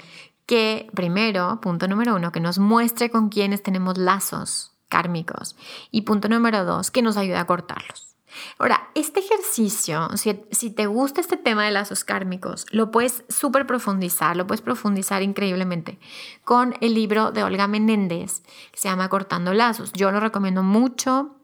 que 0.46 0.88
primero, 0.94 1.60
punto 1.60 1.88
número 1.88 2.14
uno, 2.14 2.32
que 2.32 2.40
nos 2.40 2.58
muestre 2.58 3.10
con 3.10 3.28
quienes 3.28 3.62
tenemos 3.62 3.98
lazos 3.98 4.72
kármicos. 4.88 5.56
Y 5.90 6.02
punto 6.02 6.28
número 6.28 6.64
dos, 6.64 6.90
que 6.90 7.02
nos 7.02 7.16
ayude 7.16 7.36
a 7.36 7.46
cortarlos. 7.46 8.16
Ahora, 8.58 8.88
este 8.94 9.20
ejercicio, 9.20 10.08
si, 10.16 10.70
te 10.70 10.86
gusta 10.86 11.20
este 11.20 11.36
tema 11.36 11.64
de 11.64 11.70
lazos 11.70 12.04
kármicos, 12.04 12.66
lo 12.70 12.90
puedes 12.90 13.24
súper 13.28 13.66
profundizar, 13.66 14.36
lo 14.36 14.46
puedes 14.46 14.60
profundizar 14.60 15.22
increíblemente 15.22 15.98
con 16.44 16.74
el 16.80 16.94
libro 16.94 17.32
de 17.32 17.42
Olga 17.42 17.66
Menéndez, 17.66 18.42
que 18.72 18.78
se 18.78 18.88
llama 18.88 19.08
Cortando 19.08 19.54
Lazos. 19.54 19.92
Yo 19.92 20.10
lo 20.10 20.20
recomiendo 20.20 20.62
mucho. 20.62 21.35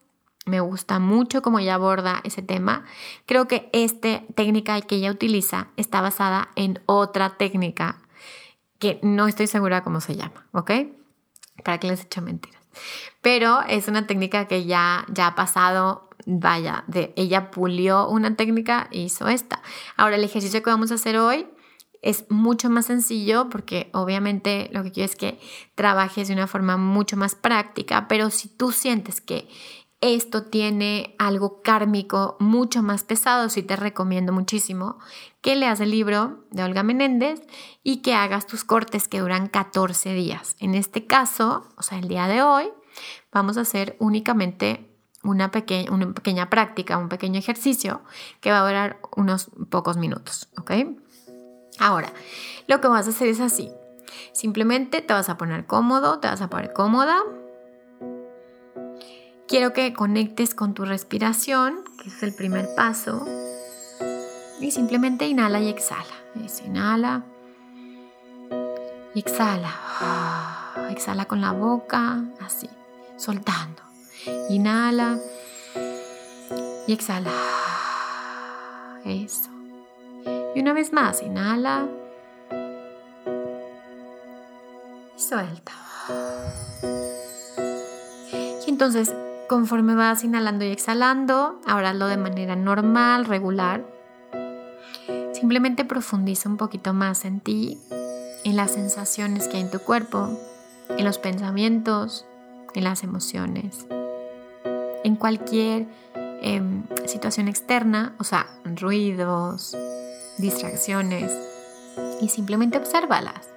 Me 0.45 0.61
gusta 0.61 0.99
mucho 0.99 1.41
cómo 1.41 1.61
ella 1.61 1.75
aborda 1.75 2.21
ese 2.25 2.43
tema. 2.43 2.85
Creo 3.27 3.47
que 3.47 3.71
esta 3.73 4.23
técnica 4.35 4.81
que 4.81 4.97
ella 4.97 5.13
utiliza 5.13 5.69
está 5.77 6.01
basada 6.01 6.49
en 6.57 6.81
otra 6.87 7.37
técnica 7.37 8.03
que 8.81 8.99
no 9.03 9.29
estoy 9.29 9.47
segura 9.47 9.85
cómo 9.85 10.01
se 10.01 10.17
llama, 10.17 10.49
¿ok? 10.53 10.73
Para 11.63 11.79
que 11.79 11.87
les 11.87 12.03
eche 12.03 12.21
mentiras. 12.21 12.61
Pero 13.21 13.61
es 13.69 13.87
una 13.87 14.09
técnica 14.09 14.49
que 14.49 14.65
ya, 14.65 15.07
ya 15.13 15.29
ha 15.29 15.35
pasado, 15.37 16.11
vaya, 16.27 16.83
de 16.89 17.13
ella 17.15 17.53
pulió 17.53 18.09
una 18.09 18.35
técnica 18.35 18.89
e 18.91 19.03
hizo 19.03 19.29
esta. 19.29 19.63
Ahora 19.97 20.17
el 20.17 20.25
ejercicio 20.25 20.63
que 20.63 20.71
vamos 20.71 20.91
a 20.91 20.97
hacer 20.97 21.19
hoy 21.19 21.47
es 22.01 22.25
mucho 22.29 22.69
más 22.69 22.87
sencillo 22.87 23.49
porque 23.49 23.89
obviamente 23.93 24.69
lo 24.73 24.83
que 24.83 24.91
quiero 24.91 25.09
es 25.09 25.15
que 25.15 25.39
trabajes 25.77 26.27
de 26.27 26.35
una 26.35 26.49
forma 26.49 26.77
mucho 26.77 27.17
más 27.17 27.37
práctica, 27.37 28.09
pero 28.09 28.31
si 28.31 28.49
tú 28.49 28.73
sientes 28.73 29.21
que 29.21 29.49
esto 30.03 30.43
tiene 30.43 31.15
algo 31.19 31.63
kármico 31.63 32.37
mucho 32.41 32.83
más 32.83 33.05
pesado, 33.05 33.49
sí 33.49 33.63
te 33.63 33.77
recomiendo 33.77 34.33
muchísimo 34.33 34.99
que 35.41 35.55
leas 35.55 35.79
el 35.79 35.93
libro 35.93 36.45
de 36.51 36.65
Olga 36.65 36.83
Menéndez 36.83 37.41
y 37.85 38.03
que 38.03 38.13
hagas 38.15 38.49
tus 38.49 38.65
cortes 38.65 39.07
que 39.07 39.21
duran 39.21 39.47
14 39.47 40.13
días. 40.13 40.57
En 40.59 40.75
este 40.75 41.07
caso, 41.07 41.69
o 41.77 41.83
sea, 41.83 41.99
el 41.99 42.09
día 42.09 42.27
de 42.27 42.43
hoy, 42.43 42.69
vamos 43.33 43.57
a 43.57 43.61
hacer 43.61 43.97
únicamente 44.01 44.89
una, 45.23 45.53
una 45.91 46.15
pequeña 46.15 46.51
práctica, 46.51 46.99
un 46.99 47.09
pequeño 47.09 47.39
ejercicio 47.39 48.03
que 48.41 48.51
va 48.51 48.61
a 48.61 48.67
durar 48.67 49.01
unos 49.17 49.51
pocos 49.71 49.97
minutos, 49.97 50.49
¿ok? 50.59 50.73
Ahora, 51.79 52.13
lo 52.67 52.81
que 52.81 52.89
vas 52.89 53.07
a 53.07 53.11
hacer 53.11 53.29
es 53.29 53.41
así. 53.41 53.71
Simplemente 54.33 55.01
te 55.01 55.15
vas 55.15 55.29
a 55.29 55.39
poner 55.39 55.65
cómodo, 55.67 56.19
te 56.19 56.27
vas 56.27 56.41
a 56.41 56.51
poner 56.51 56.73
cómoda, 56.73 57.23
Quiero 59.53 59.75
que 59.75 59.93
conectes 59.93 60.55
con 60.55 60.73
tu 60.73 60.87
respiración, 60.87 61.85
que 62.03 62.09
es 62.09 62.23
el 62.23 62.33
primer 62.33 62.75
paso. 62.75 63.27
Y 64.63 64.71
simplemente 64.71 65.27
inhala 65.27 65.61
y 65.61 65.69
exhala. 65.69 66.15
inhala 66.65 67.23
y 69.15 69.19
exhala. 69.19 69.75
Exhala 70.91 71.27
con 71.27 71.43
la 71.43 71.53
boca, 71.53 72.25
así, 72.41 72.67
soltando. 73.19 73.83
Inhala 74.49 75.19
y 76.87 76.95
exhala. 76.95 77.31
Eso. 79.05 79.51
Y 80.55 80.61
una 80.61 80.73
vez 80.73 80.95
más, 80.95 81.23
inhala 81.23 81.89
y 85.15 85.21
suelta. 85.21 85.73
Y 88.67 88.71
entonces 88.71 89.13
Conforme 89.53 89.95
vas 89.95 90.25
inhalando 90.25 90.65
y 90.65 90.69
exhalando, 90.69 91.61
ahora 91.67 91.91
hazlo 91.91 92.07
de 92.07 92.17
manera 92.17 92.57
normal, 92.57 93.27
regular. 93.27 93.85
Simplemente 95.35 95.85
profundiza 95.85 96.49
un 96.49 96.57
poquito 96.57 96.95
más 96.95 97.27
en 97.27 97.41
ti, 97.41 97.79
en 98.45 98.57
las 98.57 98.71
sensaciones 98.71 99.49
que 99.49 99.59
hay 99.59 99.65
en 99.65 99.71
tu 99.71 99.81
cuerpo, 99.81 100.31
en 100.89 101.05
los 101.05 101.19
pensamientos, 101.19 102.25
en 102.73 102.85
las 102.85 103.05
emociones, 103.05 103.87
en 105.05 105.17
cualquier 105.17 105.87
em, 106.15 106.85
situación 107.05 107.47
externa, 107.47 108.15
o 108.19 108.25
sea, 108.25 108.47
ruidos, 108.65 109.77
distracciones, 110.39 111.31
y 112.23 112.31
simplemente 112.31 112.79
obsérvalas. 112.79 113.52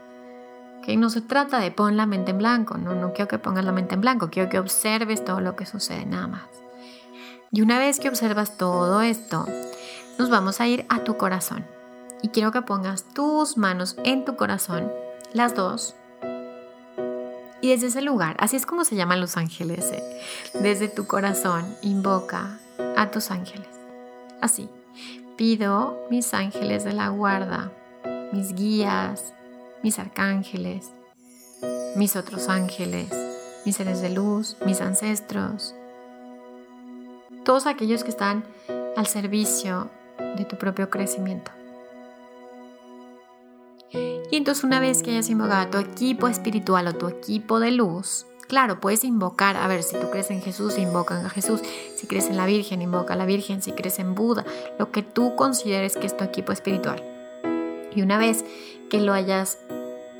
No 0.88 1.09
se 1.09 1.21
trata 1.21 1.59
de 1.59 1.71
pon 1.71 1.97
la 1.97 2.05
mente 2.05 2.31
en 2.31 2.38
blanco, 2.38 2.77
no, 2.77 2.95
no 2.95 3.11
quiero 3.11 3.27
que 3.27 3.39
pongas 3.39 3.65
la 3.65 3.71
mente 3.71 3.95
en 3.95 4.01
blanco, 4.01 4.29
quiero 4.29 4.49
que 4.49 4.59
observes 4.59 5.25
todo 5.25 5.41
lo 5.41 5.55
que 5.55 5.65
sucede 5.65 6.05
nada 6.05 6.27
más. 6.27 6.43
Y 7.51 7.61
una 7.61 7.79
vez 7.79 7.99
que 7.99 8.07
observas 8.07 8.57
todo 8.57 9.01
esto, 9.01 9.45
nos 10.17 10.29
vamos 10.29 10.61
a 10.61 10.67
ir 10.67 10.86
a 10.89 10.99
tu 11.03 11.17
corazón. 11.17 11.65
Y 12.21 12.29
quiero 12.29 12.51
que 12.51 12.61
pongas 12.61 13.03
tus 13.13 13.57
manos 13.57 13.97
en 14.03 14.25
tu 14.25 14.36
corazón, 14.36 14.91
las 15.33 15.55
dos, 15.55 15.95
Y 17.61 17.69
desde 17.69 17.88
ese 17.88 18.01
lugar, 18.03 18.36
así 18.39 18.55
es 18.55 18.65
como 18.67 18.83
se 18.83 18.95
llaman 18.95 19.19
los 19.19 19.38
ángeles, 19.38 19.91
¿eh? 19.91 20.21
desde 20.53 20.88
tu 20.88 21.07
corazón 21.07 21.65
invoca 21.81 22.59
a 22.95 23.09
tus 23.09 23.31
ángeles. 23.31 23.67
Así, 24.39 24.69
pido 25.36 25.99
mis 26.11 26.33
ángeles 26.36 26.83
de 26.83 26.93
la 26.93 27.09
guarda, 27.09 27.71
mis 28.31 28.53
guías, 28.53 29.33
mis 29.86 29.99
arcángeles, 29.99 30.89
mis 31.95 32.15
otros 32.15 32.49
ángeles, 32.49 33.07
mis 33.65 33.75
seres 33.75 34.01
de 34.01 34.09
luz, 34.09 34.57
mis 34.65 34.81
ancestros, 34.81 35.75
todos 37.43 37.67
aquellos 37.67 38.03
que 38.03 38.09
están 38.09 38.45
al 38.97 39.05
servicio 39.05 39.91
de 40.38 40.45
tu 40.45 40.57
propio 40.57 40.89
crecimiento. 40.89 41.51
Y 43.91 44.38
entonces 44.38 44.63
una 44.63 44.79
vez 44.79 45.03
que 45.03 45.11
hayas 45.11 45.29
invocado 45.29 45.61
a 45.61 45.69
tu 45.69 45.77
equipo 45.77 46.27
espiritual 46.29 46.88
o 46.88 46.95
tu 46.95 47.07
equipo 47.07 47.59
de 47.59 47.69
luz, 47.69 48.25
claro, 48.47 48.79
puedes 48.79 49.03
invocar, 49.03 49.55
a 49.55 49.67
ver, 49.67 49.83
si 49.83 49.99
tú 49.99 50.09
crees 50.09 50.31
en 50.31 50.41
Jesús, 50.41 50.79
invocan 50.79 51.23
a 51.23 51.29
Jesús, 51.29 51.61
si 51.95 52.07
crees 52.07 52.25
en 52.25 52.38
la 52.38 52.47
Virgen, 52.47 52.81
invoca 52.81 53.13
a 53.13 53.17
la 53.17 53.27
Virgen, 53.27 53.61
si 53.61 53.71
crees 53.71 53.99
en 53.99 54.15
Buda, 54.15 54.45
lo 54.79 54.91
que 54.91 55.03
tú 55.03 55.36
consideres 55.36 55.95
que 55.95 56.07
es 56.07 56.17
tu 56.17 56.23
equipo 56.23 56.51
espiritual. 56.51 57.03
Y 57.95 58.01
una 58.01 58.17
vez 58.17 58.43
que 58.89 58.99
lo 58.99 59.13
hayas 59.13 59.57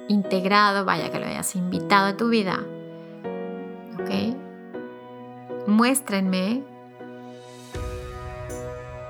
integrado, 0.08 0.86
vaya, 0.86 1.12
que 1.12 1.20
lo 1.20 1.26
hayas 1.26 1.56
invitado 1.56 2.08
a 2.08 2.18
tu 2.18 2.30
vida, 2.30 2.60
¿ok? 4.00 5.68
Muéstrenme 5.68 6.64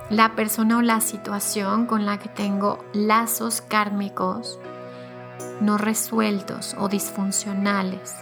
la 0.09 0.35
persona 0.35 0.77
o 0.77 0.81
la 0.81 1.01
situación 1.01 1.85
con 1.85 2.05
la 2.05 2.19
que 2.19 2.29
tengo 2.29 2.83
lazos 2.93 3.61
kármicos 3.61 4.59
no 5.61 5.77
resueltos 5.77 6.75
o 6.77 6.87
disfuncionales 6.87 8.15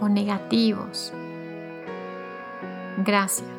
o 0.00 0.08
negativos. 0.08 1.12
Gracias. 2.98 3.57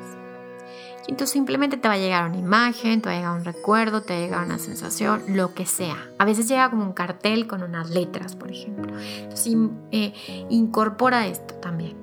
Y 1.08 1.12
entonces 1.12 1.32
simplemente 1.32 1.78
te 1.78 1.88
va 1.88 1.95
a 1.95 1.97
llegar 1.97 2.28
una 2.28 2.38
imagen, 2.38 3.02
te 3.02 3.10
va 3.10 3.16
a 3.16 3.18
llegar 3.18 3.38
un 3.38 3.45
recuerdo, 3.45 4.02
te 4.02 4.14
va 4.14 4.20
a 4.20 4.22
llegar 4.22 4.45
una 4.45 4.60
sensación, 4.60 5.24
lo 5.30 5.54
que 5.54 5.66
sea. 5.66 6.10
A 6.18 6.26
veces 6.26 6.47
llega 6.47 6.70
como 6.70 6.84
un 6.84 6.93
cartel 6.93 7.47
con 7.47 7.64
unas 7.64 7.89
letras, 7.89 8.36
por 8.36 8.52
ejemplo. 8.52 8.93
Entonces 9.00 9.56
eh, 9.91 10.14
incorpora 10.50 11.28
esto 11.28 11.56
también. 11.56 11.97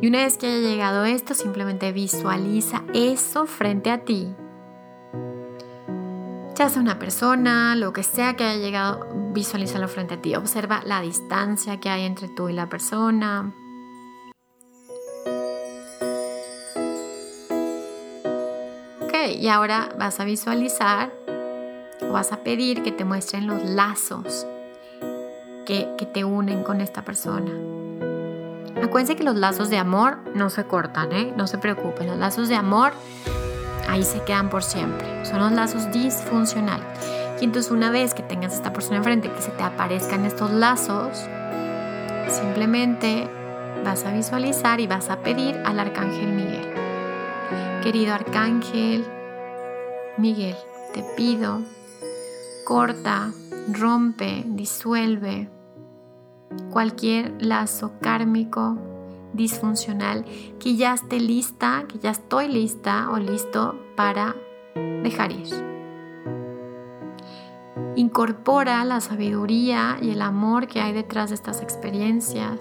Y 0.00 0.08
una 0.08 0.18
vez 0.18 0.38
que 0.38 0.46
haya 0.46 0.58
llegado 0.58 1.04
esto, 1.04 1.34
simplemente 1.34 1.92
visualiza 1.92 2.82
eso 2.94 3.46
frente 3.46 3.90
a 3.90 4.04
ti 4.04 4.34
ya 6.54 6.68
sea 6.68 6.80
una 6.80 6.98
persona, 6.98 7.74
lo 7.74 7.92
que 7.92 8.02
sea 8.02 8.36
que 8.36 8.44
haya 8.44 8.60
llegado, 8.60 9.06
visualízalo 9.32 9.88
frente 9.88 10.14
a 10.14 10.22
ti. 10.22 10.34
Observa 10.36 10.82
la 10.84 11.00
distancia 11.00 11.80
que 11.80 11.90
hay 11.90 12.04
entre 12.04 12.28
tú 12.28 12.48
y 12.48 12.52
la 12.52 12.68
persona. 12.68 13.52
Y 19.32 19.48
ahora 19.48 19.88
vas 19.98 20.20
a 20.20 20.24
visualizar 20.24 21.12
o 22.02 22.12
vas 22.12 22.32
a 22.32 22.38
pedir 22.38 22.82
que 22.82 22.92
te 22.92 23.04
muestren 23.04 23.46
los 23.46 23.64
lazos 23.64 24.46
que, 25.64 25.86
te 26.12 26.24
unen 26.24 26.62
con 26.62 26.80
esta 26.80 27.02
persona. 27.02 27.50
Acuérdense 28.82 29.16
que 29.16 29.24
los 29.24 29.36
lazos 29.36 29.70
de 29.70 29.78
amor 29.78 30.18
no 30.34 30.50
se 30.50 30.64
cortan, 30.64 31.12
¿eh? 31.12 31.32
No 31.36 31.46
se 31.46 31.58
preocupen, 31.58 32.06
los 32.06 32.18
lazos 32.18 32.48
de 32.48 32.54
amor 32.54 32.92
ahí 33.88 34.02
se 34.02 34.22
quedan 34.24 34.50
por 34.50 34.62
siempre. 34.62 35.24
Son 35.24 35.38
los 35.38 35.52
lazos 35.52 35.90
disfuncionales. 35.90 36.86
Y 37.40 37.44
entonces 37.44 37.72
una 37.72 37.90
vez 37.90 38.14
que 38.14 38.22
tengas 38.22 38.54
esta 38.54 38.72
persona 38.72 38.98
enfrente, 38.98 39.30
que 39.30 39.40
se 39.40 39.50
te 39.50 39.62
aparezcan 39.62 40.24
estos 40.24 40.50
lazos, 40.50 41.18
simplemente 42.28 43.28
vas 43.84 44.04
a 44.04 44.12
visualizar 44.12 44.80
y 44.80 44.86
vas 44.86 45.10
a 45.10 45.20
pedir 45.20 45.60
al 45.64 45.80
arcángel 45.80 46.28
Miguel. 46.28 46.72
Querido 47.82 48.14
arcángel 48.14 49.04
Miguel, 50.16 50.54
te 50.92 51.02
pido, 51.16 51.60
corta, 52.64 53.32
rompe, 53.72 54.44
disuelve 54.46 55.50
cualquier 56.70 57.34
lazo 57.40 57.92
kármico 58.00 58.78
disfuncional 59.32 60.24
que 60.60 60.76
ya 60.76 60.94
esté 60.94 61.18
lista, 61.18 61.84
que 61.88 61.98
ya 61.98 62.10
estoy 62.10 62.46
lista 62.46 63.10
o 63.10 63.18
listo 63.18 63.74
para 63.96 64.36
dejar 65.02 65.32
ir. 65.32 65.48
Incorpora 67.96 68.84
la 68.84 69.00
sabiduría 69.00 69.98
y 70.00 70.10
el 70.10 70.22
amor 70.22 70.68
que 70.68 70.80
hay 70.80 70.92
detrás 70.92 71.30
de 71.30 71.34
estas 71.34 71.60
experiencias. 71.60 72.60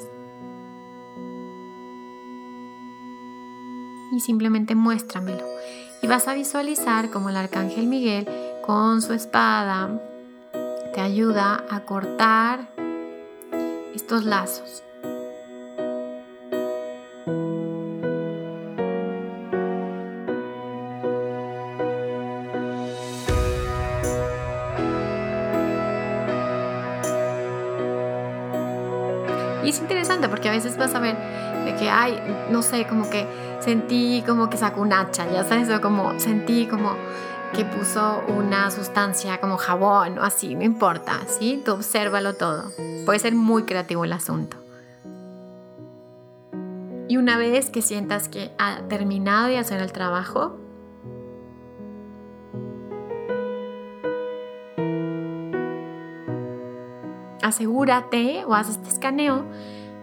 Y 4.11 4.19
simplemente 4.19 4.75
muéstramelo. 4.75 5.43
Y 6.03 6.07
vas 6.07 6.27
a 6.27 6.33
visualizar 6.33 7.09
como 7.11 7.29
el 7.29 7.37
arcángel 7.37 7.87
Miguel 7.87 8.27
con 8.61 9.01
su 9.01 9.13
espada 9.13 9.89
te 10.93 10.99
ayuda 10.99 11.63
a 11.69 11.79
cortar 11.85 12.67
estos 13.95 14.25
lazos. 14.25 14.83
Y 29.63 29.69
es 29.69 29.79
interesante 29.79 30.27
porque 30.27 30.49
a 30.49 30.51
veces 30.51 30.75
vas 30.75 30.93
a 30.95 30.99
ver 30.99 31.15
de 31.63 31.75
que, 31.75 31.89
ay, 31.89 32.19
no 32.51 32.61
sé, 32.61 32.85
como 32.85 33.09
que 33.09 33.25
sentí 33.63 34.23
como 34.27 34.49
que 34.49 34.57
sacó 34.57 34.81
un 34.81 34.91
hacha, 34.91 35.29
ya 35.31 35.43
sabes, 35.43 35.69
o 35.69 35.81
como 35.81 36.19
sentí 36.19 36.67
como 36.67 36.95
que 37.53 37.63
puso 37.63 38.21
una 38.27 38.69
sustancia 38.71 39.39
como 39.39 39.57
jabón 39.57 40.17
o 40.17 40.23
así, 40.23 40.55
no 40.55 40.63
importa, 40.63 41.21
¿sí? 41.27 41.61
Tú 41.63 41.73
obsérvalo 41.73 42.33
todo. 42.33 42.65
Puede 43.05 43.19
ser 43.19 43.35
muy 43.35 43.63
creativo 43.63 44.03
el 44.03 44.13
asunto. 44.13 44.57
Y 47.07 47.17
una 47.17 47.37
vez 47.37 47.69
que 47.69 47.81
sientas 47.81 48.27
que 48.27 48.51
ha 48.57 48.81
terminado 48.89 49.47
de 49.47 49.59
hacer 49.59 49.81
el 49.81 49.91
trabajo, 49.93 50.57
asegúrate 57.41 58.43
o 58.45 58.55
haz 58.55 58.69
este 58.69 58.89
escaneo 58.89 59.45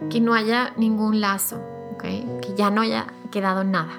que 0.09 0.21
no 0.21 0.33
haya 0.33 0.73
ningún 0.77 1.21
lazo, 1.21 1.59
que 1.99 2.25
ya 2.55 2.71
no 2.71 2.81
haya 2.81 3.07
quedado 3.31 3.63
nada. 3.63 3.93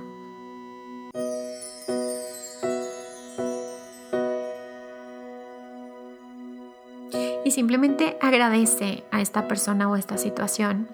Y 7.45 7.51
simplemente 7.51 8.17
agradece 8.21 9.05
a 9.11 9.21
esta 9.21 9.49
persona 9.49 9.91
o 9.91 9.97
esta 9.97 10.17
situación 10.17 10.89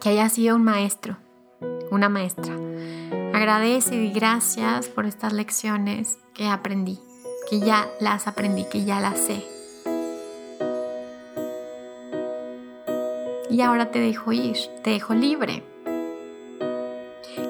que 0.00 0.10
haya 0.10 0.28
sido 0.28 0.56
un 0.56 0.62
maestro, 0.62 1.16
una 1.90 2.08
maestra. 2.08 2.54
Agradece 3.34 3.96
y 3.96 4.12
gracias 4.12 4.86
por 4.86 5.06
estas 5.06 5.32
lecciones 5.32 6.18
que 6.32 6.46
aprendí, 6.46 7.00
que 7.48 7.58
ya 7.58 7.88
las 7.98 8.28
aprendí, 8.28 8.64
que 8.70 8.84
ya 8.84 9.00
las 9.00 9.18
sé. 9.18 9.44
y 13.50 13.62
ahora 13.62 13.90
te 13.90 13.98
dejo 13.98 14.32
ir, 14.32 14.56
te 14.82 14.90
dejo 14.90 15.12
libre. 15.12 15.62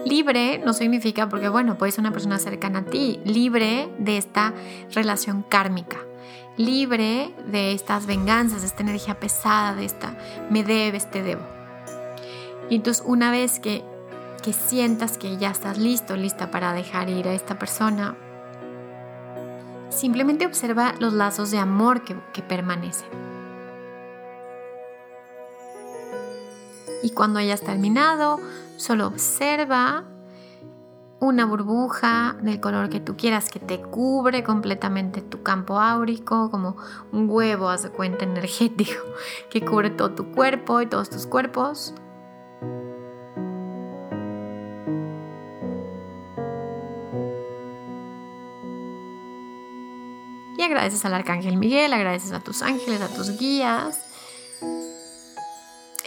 Libre 0.04 0.58
no 0.64 0.72
significa 0.72 1.28
porque, 1.28 1.48
bueno, 1.48 1.76
puedes 1.76 1.94
ser 1.94 2.02
una 2.02 2.12
persona 2.12 2.38
cercana 2.38 2.80
a 2.80 2.84
ti, 2.84 3.20
libre 3.24 3.92
de 3.98 4.16
esta 4.16 4.54
relación 4.92 5.42
kármica, 5.42 5.98
libre 6.56 7.34
de 7.46 7.72
estas 7.72 8.06
venganzas, 8.06 8.62
de 8.62 8.68
esta 8.68 8.82
energía 8.82 9.20
pesada, 9.20 9.74
de 9.74 9.84
esta 9.84 10.16
me 10.48 10.64
debes, 10.64 11.10
te 11.10 11.22
debo. 11.22 11.42
Y 12.70 12.76
entonces 12.76 13.04
una 13.06 13.30
vez 13.30 13.60
que, 13.60 13.84
que 14.42 14.54
sientas 14.54 15.18
que 15.18 15.36
ya 15.36 15.50
estás 15.50 15.76
listo, 15.76 16.16
lista 16.16 16.50
para 16.50 16.72
dejar 16.72 17.10
ir 17.10 17.28
a 17.28 17.34
esta 17.34 17.58
persona, 17.58 18.16
simplemente 19.90 20.46
observa 20.46 20.94
los 20.98 21.12
lazos 21.12 21.50
de 21.50 21.58
amor 21.58 22.04
que, 22.04 22.16
que 22.32 22.42
permanecen. 22.42 23.08
Y 27.02 27.10
cuando 27.10 27.38
hayas 27.38 27.60
terminado, 27.60 28.38
solo 28.80 29.06
observa 29.06 30.04
una 31.20 31.44
burbuja 31.44 32.36
del 32.40 32.60
color 32.60 32.88
que 32.88 32.98
tú 32.98 33.14
quieras 33.14 33.50
que 33.50 33.60
te 33.60 33.78
cubre 33.78 34.42
completamente 34.42 35.20
tu 35.20 35.42
campo 35.42 35.78
áurico, 35.78 36.50
como 36.50 36.76
un 37.12 37.28
huevo, 37.28 37.68
haz 37.68 37.82
de 37.82 37.90
cuenta 37.90 38.24
energético, 38.24 39.02
que 39.50 39.62
cubre 39.62 39.90
todo 39.90 40.12
tu 40.12 40.32
cuerpo 40.32 40.80
y 40.80 40.86
todos 40.86 41.10
tus 41.10 41.26
cuerpos. 41.26 41.94
Y 50.56 50.62
agradeces 50.62 51.04
al 51.04 51.14
Arcángel 51.14 51.58
Miguel, 51.58 51.92
agradeces 51.92 52.32
a 52.32 52.40
tus 52.40 52.62
ángeles, 52.62 53.02
a 53.02 53.08
tus 53.08 53.38
guías 53.38 54.09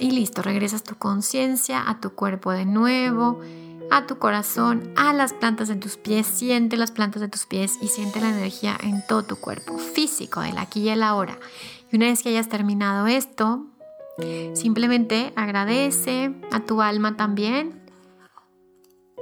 Y 0.04 0.12
listo, 0.12 0.42
regresas 0.42 0.84
tu 0.84 0.96
conciencia 0.96 1.90
a 1.90 2.02
tu 2.02 2.14
cuerpo 2.14 2.52
de 2.52 2.66
nuevo, 2.66 3.40
a 3.90 4.06
tu 4.06 4.18
corazón, 4.18 4.92
a 4.98 5.14
las 5.14 5.32
plantas 5.32 5.70
de 5.70 5.78
tus 5.78 5.96
pies. 5.96 6.28
Siente 6.28 6.76
las 6.76 6.92
plantas 6.92 7.22
de 7.22 7.30
tus 7.30 7.46
pies 7.46 7.78
y 7.82 7.88
siente 7.88 8.20
la 8.20 8.32
energía 8.32 8.78
en 8.84 9.02
todo 9.08 9.24
tu 9.24 9.38
cuerpo 9.38 9.78
físico, 9.78 10.42
del 10.42 10.58
aquí 10.58 10.82
y 10.82 10.90
el 10.90 11.04
ahora. 11.04 11.40
Y 11.90 11.96
una 11.96 12.08
vez 12.08 12.22
que 12.22 12.28
hayas 12.28 12.50
terminado 12.50 13.08
esto, 13.08 13.66
simplemente 14.56 15.32
agradece 15.38 16.36
a 16.52 16.60
tu 16.60 16.82
alma 16.82 17.16
también 17.16 17.82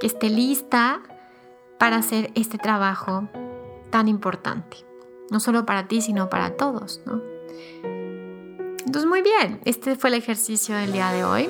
que 0.00 0.08
esté 0.08 0.30
lista 0.30 1.00
para 1.78 1.98
hacer 1.98 2.32
este 2.34 2.58
trabajo 2.58 3.28
tan 3.90 4.08
importante. 4.08 4.78
No 5.30 5.38
solo 5.38 5.64
para 5.64 5.86
ti, 5.86 6.00
sino 6.00 6.28
para 6.28 6.56
todos, 6.56 7.00
¿no? 7.06 7.22
Entonces, 8.86 9.08
muy 9.08 9.22
bien, 9.22 9.60
este 9.64 9.96
fue 9.96 10.10
el 10.10 10.14
ejercicio 10.14 10.76
del 10.76 10.92
día 10.92 11.12
de 11.12 11.24
hoy. 11.24 11.48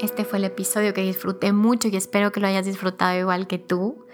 Este 0.00 0.24
fue 0.24 0.38
el 0.38 0.44
episodio 0.44 0.94
que 0.94 1.02
disfruté 1.02 1.52
mucho 1.52 1.88
y 1.88 1.96
espero 1.96 2.30
que 2.30 2.40
lo 2.40 2.46
hayas 2.46 2.66
disfrutado 2.66 3.18
igual 3.18 3.46
que 3.46 3.58
tú. 3.58 4.06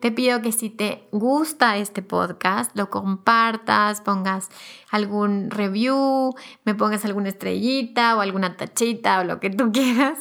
Te 0.00 0.10
pido 0.10 0.42
que 0.42 0.50
si 0.50 0.68
te 0.68 1.06
gusta 1.12 1.76
este 1.76 2.02
podcast, 2.02 2.76
lo 2.76 2.90
compartas, 2.90 4.00
pongas 4.00 4.48
algún 4.90 5.50
review, 5.50 6.34
me 6.64 6.74
pongas 6.74 7.04
alguna 7.04 7.28
estrellita 7.28 8.16
o 8.16 8.20
alguna 8.20 8.56
tachita 8.56 9.20
o 9.20 9.24
lo 9.24 9.38
que 9.38 9.50
tú 9.50 9.70
quieras. 9.72 10.18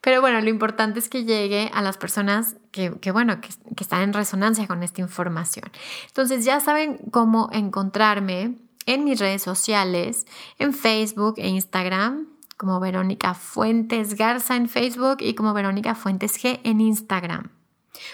Pero 0.00 0.20
bueno, 0.20 0.40
lo 0.40 0.50
importante 0.50 0.98
es 0.98 1.08
que 1.08 1.24
llegue 1.24 1.70
a 1.72 1.80
las 1.80 1.96
personas 1.96 2.56
que, 2.72 2.90
bueno, 3.12 3.40
que, 3.40 3.50
están 3.78 4.02
en 4.02 4.12
resonancia 4.12 4.66
con 4.66 4.82
esta 4.82 5.00
información. 5.00 5.70
Entonces 6.08 6.44
ya 6.44 6.58
saben 6.58 6.98
cómo 7.12 7.48
encontrarme 7.52 8.56
en 8.86 9.04
mis 9.04 9.18
redes 9.18 9.42
sociales, 9.42 10.26
en 10.58 10.72
Facebook 10.72 11.34
e 11.38 11.48
Instagram, 11.48 12.28
como 12.56 12.80
Verónica 12.80 13.34
Fuentes 13.34 14.14
Garza 14.14 14.56
en 14.56 14.68
Facebook 14.68 15.18
y 15.20 15.34
como 15.34 15.52
Verónica 15.54 15.94
Fuentes 15.94 16.42
G 16.42 16.60
en 16.64 16.80
Instagram. 16.80 17.50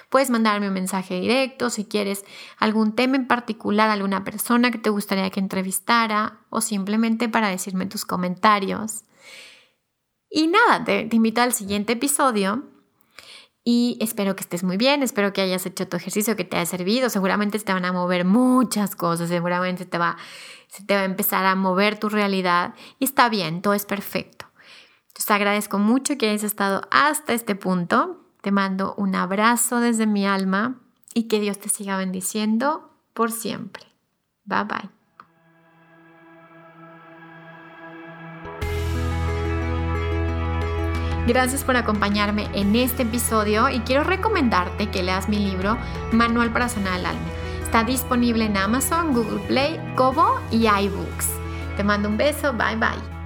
Puedes 0.08 0.30
mandarme 0.30 0.68
un 0.68 0.74
mensaje 0.74 1.20
directo 1.20 1.70
si 1.70 1.84
quieres 1.84 2.24
algún 2.58 2.94
tema 2.94 3.16
en 3.16 3.26
particular, 3.26 3.90
alguna 3.90 4.24
persona 4.24 4.70
que 4.70 4.78
te 4.78 4.90
gustaría 4.90 5.30
que 5.30 5.40
entrevistara 5.40 6.40
o 6.50 6.60
simplemente 6.60 7.28
para 7.28 7.48
decirme 7.48 7.86
tus 7.86 8.04
comentarios. 8.04 9.04
Y 10.28 10.46
nada, 10.46 10.84
te, 10.84 11.08
invito 11.10 11.40
al 11.40 11.52
siguiente 11.52 11.94
episodio 11.94 12.64
y 13.64 13.98
espero 14.00 14.36
que 14.36 14.42
estés 14.42 14.62
muy 14.62 14.76
bien, 14.76 15.02
espero 15.02 15.32
que 15.32 15.40
hayas 15.40 15.66
hecho 15.66 15.88
tu 15.88 15.96
ejercicio, 15.96 16.36
que 16.36 16.44
te 16.44 16.56
haya 16.56 16.66
servido. 16.66 17.10
Seguramente 17.10 17.58
te 17.58 17.72
van 17.72 17.84
a 17.84 17.92
mover 17.92 18.24
muchas 18.24 18.94
cosas, 18.94 19.28
seguramente 19.28 19.86
te 19.86 19.98
va, 19.98 20.16
se 20.70 20.84
te 20.84 20.94
va 20.94 21.00
a 21.00 21.04
empezar 21.04 21.44
a 21.46 21.54
mover 21.56 21.98
tu 21.98 22.08
realidad 22.08 22.74
y 22.98 23.04
está 23.04 23.28
bien, 23.28 23.60
todo 23.60 23.74
es 23.74 23.86
perfecto. 23.86 24.46
Entonces 25.08 25.30
agradezco 25.30 25.78
mucho 25.78 26.16
que 26.16 26.30
hayas 26.30 26.44
estado 26.44 26.82
hasta 26.90 27.32
este 27.32 27.56
punto. 27.56 28.24
Te 28.40 28.52
mando 28.52 28.94
un 28.96 29.14
abrazo 29.16 29.80
desde 29.80 30.06
mi 30.06 30.26
alma 30.26 30.80
y 31.12 31.24
que 31.24 31.40
Dios 31.40 31.58
te 31.58 31.68
siga 31.68 31.98
bendiciendo 31.98 32.90
por 33.12 33.32
siempre. 33.32 33.84
Bye 34.44 34.64
bye. 34.64 34.90
Gracias 41.26 41.64
por 41.64 41.76
acompañarme 41.76 42.48
en 42.54 42.74
este 42.76 43.02
episodio 43.02 43.68
y 43.68 43.80
quiero 43.80 44.04
recomendarte 44.04 44.90
que 44.90 45.02
leas 45.02 45.28
mi 45.28 45.38
libro 45.38 45.76
Manual 46.12 46.52
para 46.52 46.68
sanar 46.68 46.98
el 46.98 47.06
alma. 47.06 47.39
Está 47.70 47.84
disponible 47.84 48.46
en 48.46 48.56
Amazon, 48.56 49.14
Google 49.14 49.38
Play, 49.46 49.78
Kobo 49.94 50.40
y 50.50 50.66
iBooks. 50.66 51.28
Te 51.76 51.84
mando 51.84 52.08
un 52.08 52.16
beso, 52.16 52.52
bye 52.52 52.74
bye. 52.74 53.19